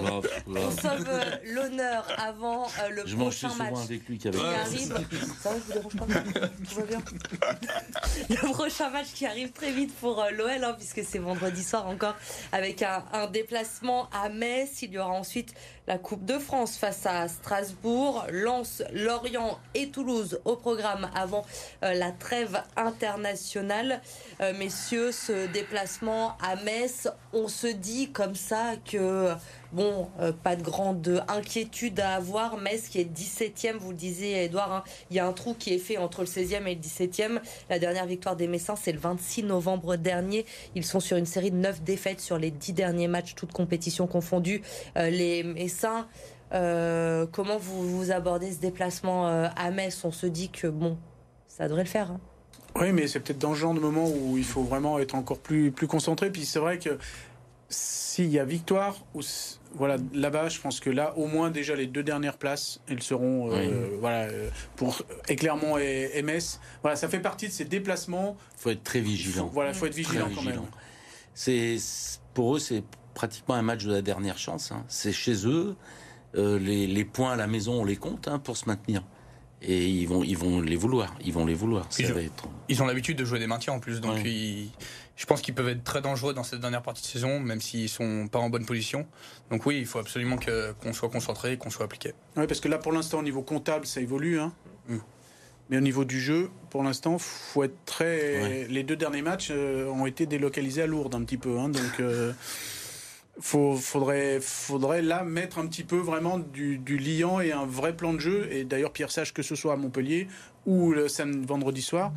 on 0.48 0.72
sauve 0.72 1.06
euh, 1.10 1.24
l'honneur 1.46 2.08
avant 2.18 2.66
euh, 2.66 2.90
le 2.90 3.04
Je 3.06 3.16
prochain 3.16 3.54
match 3.56 3.76
avec 3.84 4.08
lui 4.08 4.18
qui, 4.18 4.30
avait... 4.30 4.40
arrive. 4.40 4.88
Ça. 4.88 5.02
ça 5.42 5.50
va, 5.50 5.56
je 5.58 5.64
vous 5.64 5.74
dérange 5.74 5.96
pas 5.98 6.06
Tout 6.70 6.76
va 6.76 6.84
bien. 6.84 7.04
le 8.30 8.54
prochain 8.54 8.90
match 8.90 9.08
qui 9.14 9.26
arrive 9.26 9.52
très 9.52 9.72
vite 9.72 9.94
pour 9.96 10.22
euh, 10.22 10.32
l'OL, 10.32 10.64
hein, 10.64 10.76
puisque 10.78 11.04
c'est 11.04 11.20
vendredi 11.20 11.64
soir 11.64 11.88
encore, 11.88 12.16
avec 12.52 12.82
un, 12.82 13.04
un 13.12 13.28
déplacement 13.28 14.10
à 14.12 14.30
Metz. 14.30 14.82
Il 14.82 14.92
y 14.92 14.98
aura 14.98 15.12
ensuite 15.12 15.54
la 15.88 15.98
Coupe 15.98 16.26
de 16.26 16.38
France 16.38 16.78
face 16.78 17.06
à 17.06 17.28
Strasbourg, 17.30 18.26
Lens, 18.30 18.84
Lorient 18.92 19.58
et 19.74 19.90
Toulouse 19.90 20.40
au 20.44 20.58
programme 20.58 21.10
avant 21.16 21.46
euh, 21.84 21.94
la 21.94 22.12
trêve 22.12 22.62
internationale. 22.76 24.02
Euh, 24.42 24.54
messieurs, 24.58 25.14
ce 25.14 25.48
déplacement 25.48 26.38
à 26.44 26.58
Metz, 26.58 27.08
on 27.32 27.48
se 27.48 27.68
dit 27.68 28.12
comme 28.12 28.36
ça 28.36 28.74
que 28.86 29.34
bon, 29.72 30.10
euh, 30.20 30.32
pas 30.32 30.56
de 30.56 30.64
grande 30.64 31.24
inquiétude 31.28 32.00
à 32.00 32.16
avoir. 32.16 32.58
Metz 32.58 32.90
qui 32.90 33.00
est 33.00 33.12
17e, 33.12 33.78
vous 33.78 33.92
le 33.92 33.96
disiez, 33.98 34.46
Edouard, 34.46 34.72
hein, 34.72 34.84
il 35.10 35.18
y 35.18 35.20
a 35.20 35.28
un 35.28 35.34
trou 35.34 35.54
qui 35.54 35.74
est 35.74 35.80
fait 35.80 35.98
entre 35.98 36.22
le 36.22 36.28
16e 36.28 36.66
et 36.68 36.76
le 36.76 36.82
17e. 36.82 37.40
La 37.70 37.80
dernière 37.80 38.06
victoire 38.06 38.36
des 38.36 38.48
Messins, 38.48 38.76
c'est 38.76 38.92
le 38.92 39.00
26 39.00 39.44
novembre 39.44 39.96
dernier. 39.96 40.46
Ils 40.76 40.86
sont 40.86 41.00
sur 41.00 41.18
une 41.18 41.26
série 41.26 41.52
de 41.52 41.58
9 41.58 41.84
défaites 41.84 42.22
sur 42.22 42.38
les 42.38 42.52
10 42.52 42.74
derniers 42.74 43.08
matchs, 43.08 43.36
toutes 43.36 43.54
compétitions 43.54 44.08
confondues. 44.08 44.62
Euh, 44.98 45.10
les 45.10 45.44
Messins, 45.44 46.08
euh, 46.54 47.26
comment 47.32 47.58
vous, 47.58 47.98
vous, 47.98 48.12
abordez 48.12 48.52
ce 48.52 48.60
déplacement 48.60 49.28
à 49.28 49.72
Metz? 49.72 50.04
On 50.04 50.12
se 50.12 50.28
dit 50.28 50.50
que, 50.50 50.68
bon, 50.68 50.98
ça 51.48 51.68
devrait 51.68 51.84
le 51.84 51.90
faire. 51.90 52.12
Hein. 52.12 52.20
Oui, 52.80 52.92
mais 52.92 53.08
c'est 53.08 53.20
peut-être 53.20 53.40
dans 53.40 53.56
ce 53.56 53.60
genre 53.60 53.74
de 53.74 53.80
moment 53.80 54.08
où 54.08 54.38
il 54.38 54.44
faut 54.44 54.62
vraiment 54.62 55.00
être 55.00 55.16
encore 55.16 55.40
plus, 55.40 55.72
plus 55.72 55.88
concentré. 55.88 56.30
Puis 56.30 56.46
c'est 56.46 56.60
vrai 56.60 56.78
que 56.78 56.98
s'il 57.70 58.30
y 58.30 58.40
a 58.40 58.46
victoire, 58.46 58.96
ou 59.14 59.22
voilà, 59.76 59.98
là-bas, 60.14 60.50
je 60.50 60.60
pense 60.60 60.80
que 60.80 60.90
là, 60.90 61.16
au 61.18 61.28
moins 61.28 61.52
déjà 61.52 61.76
les 61.76 61.88
deux 61.88 62.04
dernières 62.04 62.38
places, 62.38 62.80
elles 62.88 63.04
seront, 63.04 63.52
euh, 63.52 63.90
oui. 63.92 63.98
voilà, 64.00 64.28
pour 64.76 65.02
Éclairement 65.28 65.78
et, 65.78 66.12
et 66.14 66.22
Metz. 66.22 66.60
Voilà, 66.82 66.96
ça 66.96 67.10
fait 67.10 67.20
partie 67.20 67.48
de 67.48 67.52
ces 67.52 67.66
déplacements. 67.66 68.38
Il 68.58 68.62
faut 68.62 68.70
être 68.70 68.84
très 68.84 69.02
vigilant. 69.02 69.50
Voilà, 69.54 69.74
faut 69.74 69.86
être 69.86 69.96
vigilant, 69.96 70.30
quand 70.34 70.44
même. 70.44 70.62
C'est 71.34 71.78
pour 72.34 72.56
eux, 72.56 72.60
c'est 72.60 72.84
pratiquement 73.14 73.56
un 73.56 73.62
match 73.62 73.84
de 73.86 73.92
la 73.92 74.02
dernière 74.02 74.38
chance. 74.38 74.72
Hein. 74.72 74.84
C'est 74.88 75.12
chez 75.12 75.46
eux. 75.48 75.76
Euh, 76.36 76.60
les, 76.60 76.88
les, 76.88 77.06
points 77.06 77.34
à 77.34 77.36
la 77.36 77.48
maison, 77.48 77.82
on 77.82 77.86
les 77.86 77.96
compte 77.96 78.28
hein, 78.28 78.38
pour 78.38 78.58
se 78.58 78.66
maintenir. 78.66 79.04
Et 79.62 79.88
ils 79.88 80.08
vont, 80.08 80.24
ils 80.24 80.38
vont 80.38 80.62
les 80.62 80.76
vouloir. 80.76 81.16
Ils 81.26 81.34
vont 81.34 81.46
les 81.46 81.56
vouloir. 81.56 81.88
Ils, 81.98 82.12
ont, 82.12 82.18
être... 82.18 82.48
ils 82.70 82.84
ont 82.84 82.86
l'habitude 82.86 83.18
de 83.18 83.26
jouer 83.26 83.40
des 83.40 83.48
maintiens 83.48 83.74
en 83.74 83.80
plus, 83.80 84.02
donc 84.02 84.16
ouais. 84.16 84.24
ils, 84.24 84.70
je 85.18 85.26
pense 85.26 85.42
qu'ils 85.42 85.56
peuvent 85.56 85.68
être 85.68 85.84
très 85.84 86.02
dangereux 86.02 86.34
dans 86.36 86.44
cette 86.44 86.60
dernière 86.60 86.84
partie 86.84 87.02
de 87.02 87.08
saison, 87.08 87.40
même 87.40 87.60
s'ils 87.60 87.90
sont 87.90 88.28
pas 88.28 88.38
en 88.38 88.52
bonne 88.52 88.66
position. 88.68 89.08
Donc 89.50 89.66
oui, 89.66 89.80
il 89.80 89.88
faut 89.88 89.98
absolument 89.98 90.38
qu'on 90.38 90.94
soit 90.94 91.10
concentré, 91.10 91.58
qu'on 91.58 91.72
soit 91.72 91.86
appliqué. 91.86 92.14
Oui, 92.36 92.46
parce 92.46 92.60
que 92.60 92.68
là, 92.68 92.78
pour 92.78 92.92
l'instant, 92.92 93.20
au 93.20 93.24
niveau 93.24 93.42
comptable, 93.42 93.88
ça 93.88 94.00
évolue. 94.00 94.40
Hein. 94.40 94.54
Mm. 94.88 94.98
Mais 95.70 95.78
au 95.78 95.82
niveau 95.82 96.06
du 96.06 96.22
jeu, 96.22 96.50
pour 96.70 96.84
l'instant, 96.84 97.18
faut 97.18 97.64
être 97.64 97.76
très. 97.86 98.68
Les 98.70 98.84
deux 98.84 98.96
derniers 98.96 99.24
matchs 99.24 99.50
euh, 99.52 99.90
ont 99.90 100.06
été 100.06 100.28
délocalisés 100.28 100.84
à 100.84 100.88
Lourdes 100.88 101.16
un 101.16 101.24
petit 101.24 101.38
peu, 101.38 101.58
hein, 101.58 101.70
donc. 101.70 102.00
Euh, 102.00 102.32
faut, 103.40 103.76
faudrait, 103.76 104.40
faudrait 104.42 105.02
là 105.02 105.24
mettre 105.24 105.60
un 105.60 105.68
petit 105.68 105.84
peu 105.84 105.98
vraiment 105.98 106.40
du, 106.40 106.98
liant 106.98 107.40
et 107.40 107.52
un 107.52 107.66
vrai 107.66 107.96
plan 107.96 108.14
de 108.14 108.20
jeu. 108.20 108.48
Et 108.52 108.64
d'ailleurs, 108.64 108.92
Pierre 108.92 109.12
Sage, 109.12 109.34
que 109.34 109.44
ce 109.44 109.56
soit 109.56 109.74
à 109.74 109.76
Montpellier 109.76 110.28
ou 110.66 110.92
le 110.92 111.08
vendredi 111.46 111.82
soir, 111.82 112.12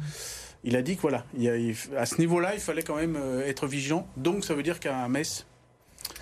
il 0.64 0.76
a 0.76 0.82
dit 0.82 0.96
que 0.96 1.02
voilà, 1.02 1.24
il 1.38 1.74
à 1.96 2.06
ce 2.06 2.18
niveau-là, 2.18 2.54
il 2.54 2.60
fallait 2.60 2.82
quand 2.82 2.96
même 2.96 3.16
euh, 3.16 3.46
être 3.46 3.66
vigilant. 3.66 4.06
Donc 4.16 4.44
ça 4.44 4.54
veut 4.54 4.62
dire 4.62 4.80
qu'à 4.80 5.08
Metz, 5.08 5.46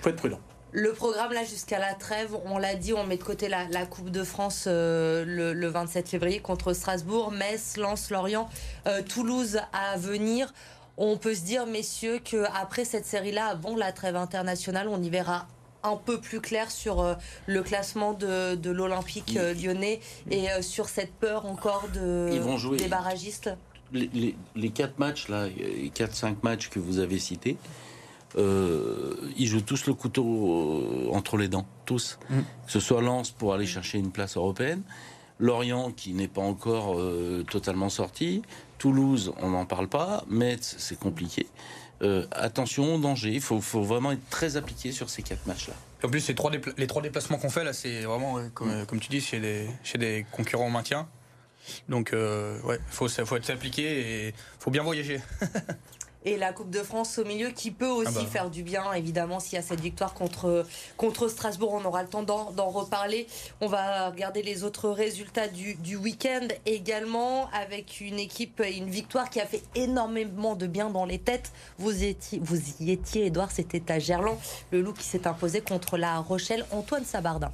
faut 0.01 0.11
être 0.11 0.17
prudent. 0.17 0.41
Le 0.71 0.93
programme 0.93 1.33
là 1.33 1.45
jusqu'à 1.45 1.79
la 1.79 1.95
trêve, 1.95 2.37
on 2.45 2.59
l'a 2.59 2.75
dit, 2.75 2.93
on 2.93 3.07
met 3.07 3.17
de 3.17 3.23
côté 3.23 3.49
la, 3.49 3.87
Coupe 3.87 4.11
de 4.11 4.23
France 4.23 4.65
euh, 4.67 5.25
le, 5.27 5.67
27 5.69 6.09
février 6.09 6.41
contre 6.41 6.75
Strasbourg, 6.75 7.33
Metz, 7.33 7.79
Lens, 7.79 8.11
Lorient, 8.11 8.51
euh, 8.87 9.01
Toulouse 9.03 9.61
à 9.73 9.97
venir. 9.97 10.53
On 10.99 11.17
peut 11.17 11.35
se 11.35 11.43
dire, 11.43 11.67
messieurs, 11.67 12.19
qu'après 12.23 12.85
cette 12.85 13.07
série-là, 13.07 13.55
bon, 13.55 13.77
la 13.77 13.93
trêve 13.93 14.17
internationale, 14.17 14.89
on 14.89 15.03
y 15.03 15.09
verra 15.09 15.47
un 15.83 15.97
peu 15.97 16.21
plus 16.21 16.41
clair 16.41 16.71
sur 16.71 17.01
euh, 17.01 17.15
le 17.47 17.63
classement 17.63 18.13
de, 18.13 18.71
l'Olympique 18.71 19.39
lyonnais 19.63 20.01
et 20.31 20.49
sur 20.61 20.89
cette 20.89 21.15
peur 21.15 21.47
encore 21.47 21.89
de, 21.95 22.77
des 22.77 22.89
barragistes 22.89 23.51
les, 23.93 24.37
les, 24.55 24.71
quatre 24.71 24.99
matchs, 24.99 25.29
là, 25.29 25.47
les 25.49 25.91
4-5 25.91 26.37
matchs 26.43 26.69
que 26.69 26.79
vous 26.79 26.99
avez 26.99 27.19
cités, 27.19 27.57
euh, 28.37 29.15
ils 29.37 29.47
jouent 29.47 29.63
tous 29.63 29.87
le 29.87 29.95
couteau 29.95 31.07
euh, 31.07 31.09
entre 31.13 31.37
les 31.37 31.49
dents, 31.49 31.67
tous. 31.87 32.19
Mm. 32.29 32.41
Que 32.67 32.73
ce 32.73 32.81
soit 32.81 33.01
Lens 33.01 33.31
pour 33.31 33.55
aller 33.55 33.67
chercher 33.67 33.99
une 33.99 34.11
place 34.11 34.37
européenne, 34.37 34.83
Lorient 35.39 35.93
qui 35.93 36.13
n'est 36.15 36.29
pas 36.29 36.43
encore 36.43 36.99
euh, 36.99 37.45
totalement 37.51 37.89
sorti, 37.89 38.43
Toulouse, 38.79 39.33
on 39.41 39.51
n'en 39.51 39.67
parle 39.67 39.89
pas, 39.89 40.25
Metz, 40.29 40.77
c'est 40.79 40.99
compliqué. 40.99 41.47
attention, 42.33 42.99
danger, 42.99 43.33
il 43.33 43.41
faut, 43.41 43.59
vraiment 43.59 44.13
être 44.13 44.31
très 44.31 44.57
appliqué 44.57 44.93
sur 44.93 45.11
ces 45.11 45.23
quatre 45.23 45.47
matchs-là. 45.47 45.75
En 46.05 46.09
plus, 46.09 46.29
les 46.29 46.35
trois, 46.87 47.03
déplacements 47.03 47.39
qu'on 47.39 47.51
fait, 47.51 47.65
là, 47.65 47.73
c'est 47.73 48.03
vraiment, 48.03 48.39
comme, 48.55 48.87
comme, 48.87 49.01
tu 49.01 49.09
dis, 49.09 49.21
chez 49.21 49.41
des, 49.41 49.69
chez 49.83 49.99
des 49.99 50.25
concurrents 50.31 50.69
au 50.69 50.71
maintien. 50.71 51.09
Donc, 51.89 52.13
euh, 52.13 52.61
ouais, 52.63 52.79
faut, 52.89 53.09
faut 53.09 53.37
être 53.37 53.51
appliqué 53.51 54.29
et 54.29 54.35
faut 54.59 54.71
bien 54.71 54.83
voyager. 54.83 55.21
et 56.29 56.37
la 56.37 56.53
Coupe 56.53 56.71
de 56.71 56.83
France 56.83 57.19
au 57.19 57.25
milieu 57.25 57.49
qui 57.51 57.71
peut 57.71 57.89
aussi 57.89 58.13
ah 58.17 58.23
bah. 58.23 58.29
faire 58.31 58.51
du 58.51 58.63
bien, 58.63 58.93
évidemment, 58.93 59.41
s'il 59.41 59.55
y 59.55 59.59
a 59.59 59.63
cette 59.63 59.81
victoire 59.81 60.15
contre, 60.15 60.67
contre 60.97 61.29
Strasbourg. 61.29 61.73
On 61.73 61.85
aura 61.85 62.03
le 62.03 62.09
temps 62.09 62.23
d'en 62.23 62.69
reparler. 62.69 63.27
On 63.61 63.67
va 63.67 64.11
regarder 64.11 64.43
les 64.43 64.65
autres 64.65 64.91
résultats 64.91 65.49
du, 65.49 65.75
du 65.77 65.97
week-end 65.97 66.47
également 66.67 67.49
avec 67.51 68.01
une 68.01 68.19
équipe, 68.19 68.63
une 68.63 68.91
victoire 68.91 69.31
qui 69.31 69.41
a 69.41 69.47
fait 69.47 69.63
énormément 69.75 70.55
de 70.55 70.67
bien 70.67 70.91
dans 70.91 71.05
les 71.05 71.19
têtes. 71.19 71.53
Vous, 71.79 72.05
étiez, 72.05 72.41
vous 72.43 72.59
y 72.81 72.91
étiez, 72.91 73.27
Edouard, 73.27 73.51
c'était 73.51 73.91
à 73.91 73.99
Gerland, 73.99 74.39
le 74.71 74.81
loup 74.81 74.93
qui 74.93 75.05
s'est 75.05 75.27
imposé 75.27 75.61
contre 75.61 75.97
la 75.97 76.19
Rochelle. 76.19 76.65
Antoine 76.71 77.05
Sabardin. 77.05 77.53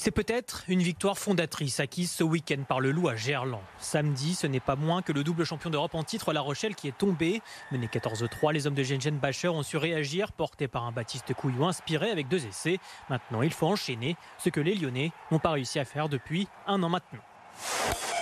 C'est 0.00 0.12
peut-être 0.12 0.62
une 0.68 0.80
victoire 0.80 1.18
fondatrice 1.18 1.80
acquise 1.80 2.12
ce 2.12 2.22
week-end 2.22 2.62
par 2.68 2.78
le 2.78 2.92
Loup 2.92 3.08
à 3.08 3.16
Gerland. 3.16 3.60
Samedi, 3.80 4.36
ce 4.36 4.46
n'est 4.46 4.60
pas 4.60 4.76
moins 4.76 5.02
que 5.02 5.10
le 5.10 5.24
double 5.24 5.42
champion 5.42 5.70
d'Europe 5.70 5.96
en 5.96 6.04
titre, 6.04 6.32
La 6.32 6.40
Rochelle, 6.40 6.76
qui 6.76 6.86
est 6.86 6.96
tombé. 6.96 7.42
Mené 7.72 7.88
14-3, 7.88 8.52
les 8.52 8.68
hommes 8.68 8.76
de 8.76 8.84
Gengen 8.84 9.18
Bacher 9.18 9.48
ont 9.48 9.64
su 9.64 9.76
réagir, 9.76 10.30
portés 10.30 10.68
par 10.68 10.84
un 10.84 10.92
Baptiste 10.92 11.34
Couillou 11.34 11.66
inspiré 11.66 12.12
avec 12.12 12.28
deux 12.28 12.46
essais. 12.46 12.78
Maintenant, 13.10 13.42
il 13.42 13.52
faut 13.52 13.66
enchaîner, 13.66 14.16
ce 14.38 14.50
que 14.50 14.60
les 14.60 14.76
Lyonnais 14.76 15.10
n'ont 15.32 15.40
pas 15.40 15.50
réussi 15.50 15.80
à 15.80 15.84
faire 15.84 16.08
depuis 16.08 16.46
un 16.68 16.80
an 16.84 16.88
maintenant. 16.88 18.17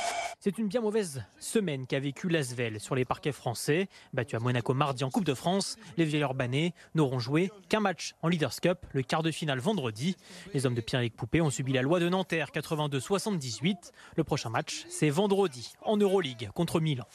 C'est 0.47 0.59
une 0.59 0.69
bien 0.69 0.81
mauvaise 0.81 1.25
semaine 1.41 1.89
qu'a 1.89 1.99
vécu 1.99 2.29
l'Asvel 2.29 2.79
sur 2.79 2.95
les 2.95 3.05
parquets 3.05 3.33
français. 3.33 3.89
Battu 4.13 4.37
à 4.37 4.39
Monaco 4.39 4.75
mardi 4.75 5.03
en 5.03 5.11
Coupe 5.11 5.25
de 5.25 5.35
France, 5.35 5.77
les 5.97 6.05
Vieilles-Urbanais 6.05 6.73
n'auront 6.95 7.19
joué 7.19 7.51
qu'un 7.69 7.81
match 7.81 8.15
en 8.23 8.29
Leaders 8.29 8.55
Cup, 8.61 8.87
le 8.93 9.03
quart 9.03 9.25
de 9.25 9.33
finale 9.33 9.59
vendredi. 9.59 10.15
Les 10.55 10.65
hommes 10.65 10.77
de 10.77 10.81
Pierre-Éric 10.81 11.17
Poupé 11.17 11.41
ont 11.41 11.51
subi 11.51 11.73
la 11.73 11.83
loi 11.83 11.99
de 11.99 12.09
Nanterre 12.09 12.51
82-78. 12.55 13.91
Le 14.15 14.23
prochain 14.23 14.49
match, 14.49 14.85
c'est 14.89 15.11
vendredi 15.11 15.73
en 15.83 15.97
Euroleague 15.97 16.49
contre 16.55 16.79
Milan. 16.79 17.09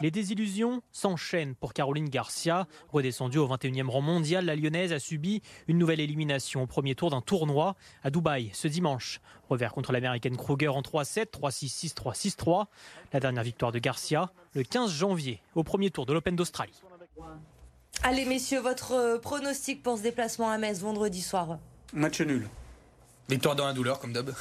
Les 0.00 0.12
désillusions 0.12 0.80
s'enchaînent 0.92 1.56
pour 1.56 1.72
Caroline 1.72 2.08
Garcia. 2.08 2.68
Redescendue 2.92 3.38
au 3.38 3.48
21e 3.48 3.88
rang 3.88 4.00
mondial, 4.00 4.44
la 4.44 4.54
Lyonnaise 4.54 4.92
a 4.92 5.00
subi 5.00 5.42
une 5.66 5.76
nouvelle 5.76 5.98
élimination 5.98 6.62
au 6.62 6.66
premier 6.68 6.94
tour 6.94 7.10
d'un 7.10 7.20
tournoi 7.20 7.74
à 8.04 8.10
Dubaï 8.10 8.50
ce 8.52 8.68
dimanche. 8.68 9.20
Revers 9.48 9.72
contre 9.72 9.90
l'américaine 9.90 10.36
Kruger 10.36 10.68
en 10.68 10.82
3-7, 10.82 11.32
3-6-6, 11.32 11.94
3-6-3. 11.94 12.66
La 13.12 13.18
dernière 13.18 13.42
victoire 13.42 13.72
de 13.72 13.80
Garcia 13.80 14.30
le 14.54 14.62
15 14.62 14.92
janvier 14.92 15.42
au 15.56 15.64
premier 15.64 15.90
tour 15.90 16.06
de 16.06 16.12
l'Open 16.12 16.36
d'Australie. 16.36 16.80
Allez 18.04 18.24
messieurs, 18.24 18.60
votre 18.60 18.92
euh, 18.92 19.18
pronostic 19.18 19.82
pour 19.82 19.98
ce 19.98 20.04
déplacement 20.04 20.48
à 20.48 20.58
Metz 20.58 20.78
vendredi 20.80 21.20
soir? 21.20 21.58
Match 21.92 22.20
nul. 22.20 22.48
Victoire 23.28 23.56
dans 23.56 23.66
la 23.66 23.72
douleur 23.72 23.98
comme 23.98 24.12
d'hab. 24.12 24.32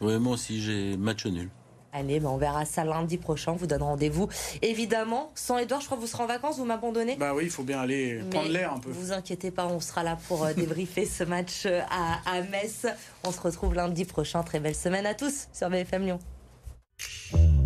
oui, 0.00 0.18
moi 0.18 0.32
aussi 0.32 0.60
j'ai 0.60 0.96
match 0.96 1.26
nul. 1.26 1.48
Allez, 1.96 2.20
ben 2.20 2.28
on 2.28 2.36
verra 2.36 2.66
ça 2.66 2.84
lundi 2.84 3.16
prochain. 3.16 3.52
On 3.52 3.56
vous 3.56 3.66
donne 3.66 3.82
rendez-vous. 3.82 4.28
Évidemment, 4.60 5.30
sans 5.34 5.56
Edouard, 5.56 5.80
je 5.80 5.86
crois 5.86 5.96
que 5.96 6.02
vous 6.02 6.08
serez 6.08 6.24
en 6.24 6.26
vacances, 6.26 6.58
vous 6.58 6.66
m'abandonnez? 6.66 7.16
Bah 7.16 7.32
oui, 7.34 7.44
il 7.44 7.50
faut 7.50 7.62
bien 7.62 7.80
aller 7.80 8.20
prendre 8.30 8.50
l'air 8.50 8.74
un 8.74 8.78
peu. 8.78 8.90
Vous 8.90 9.12
inquiétez 9.12 9.50
pas, 9.50 9.66
on 9.66 9.80
sera 9.80 10.02
là 10.02 10.18
pour 10.28 10.44
euh, 10.44 10.52
débriefer 10.52 11.06
ce 11.06 11.24
match 11.24 11.64
euh, 11.64 11.80
à, 11.90 12.20
à 12.30 12.42
Metz. 12.42 12.86
On 13.24 13.32
se 13.32 13.40
retrouve 13.40 13.74
lundi 13.74 14.04
prochain. 14.04 14.42
Très 14.42 14.60
belle 14.60 14.74
semaine 14.74 15.06
à 15.06 15.14
tous 15.14 15.48
sur 15.54 15.70
BFM 15.70 16.04
Lyon. 16.04 17.65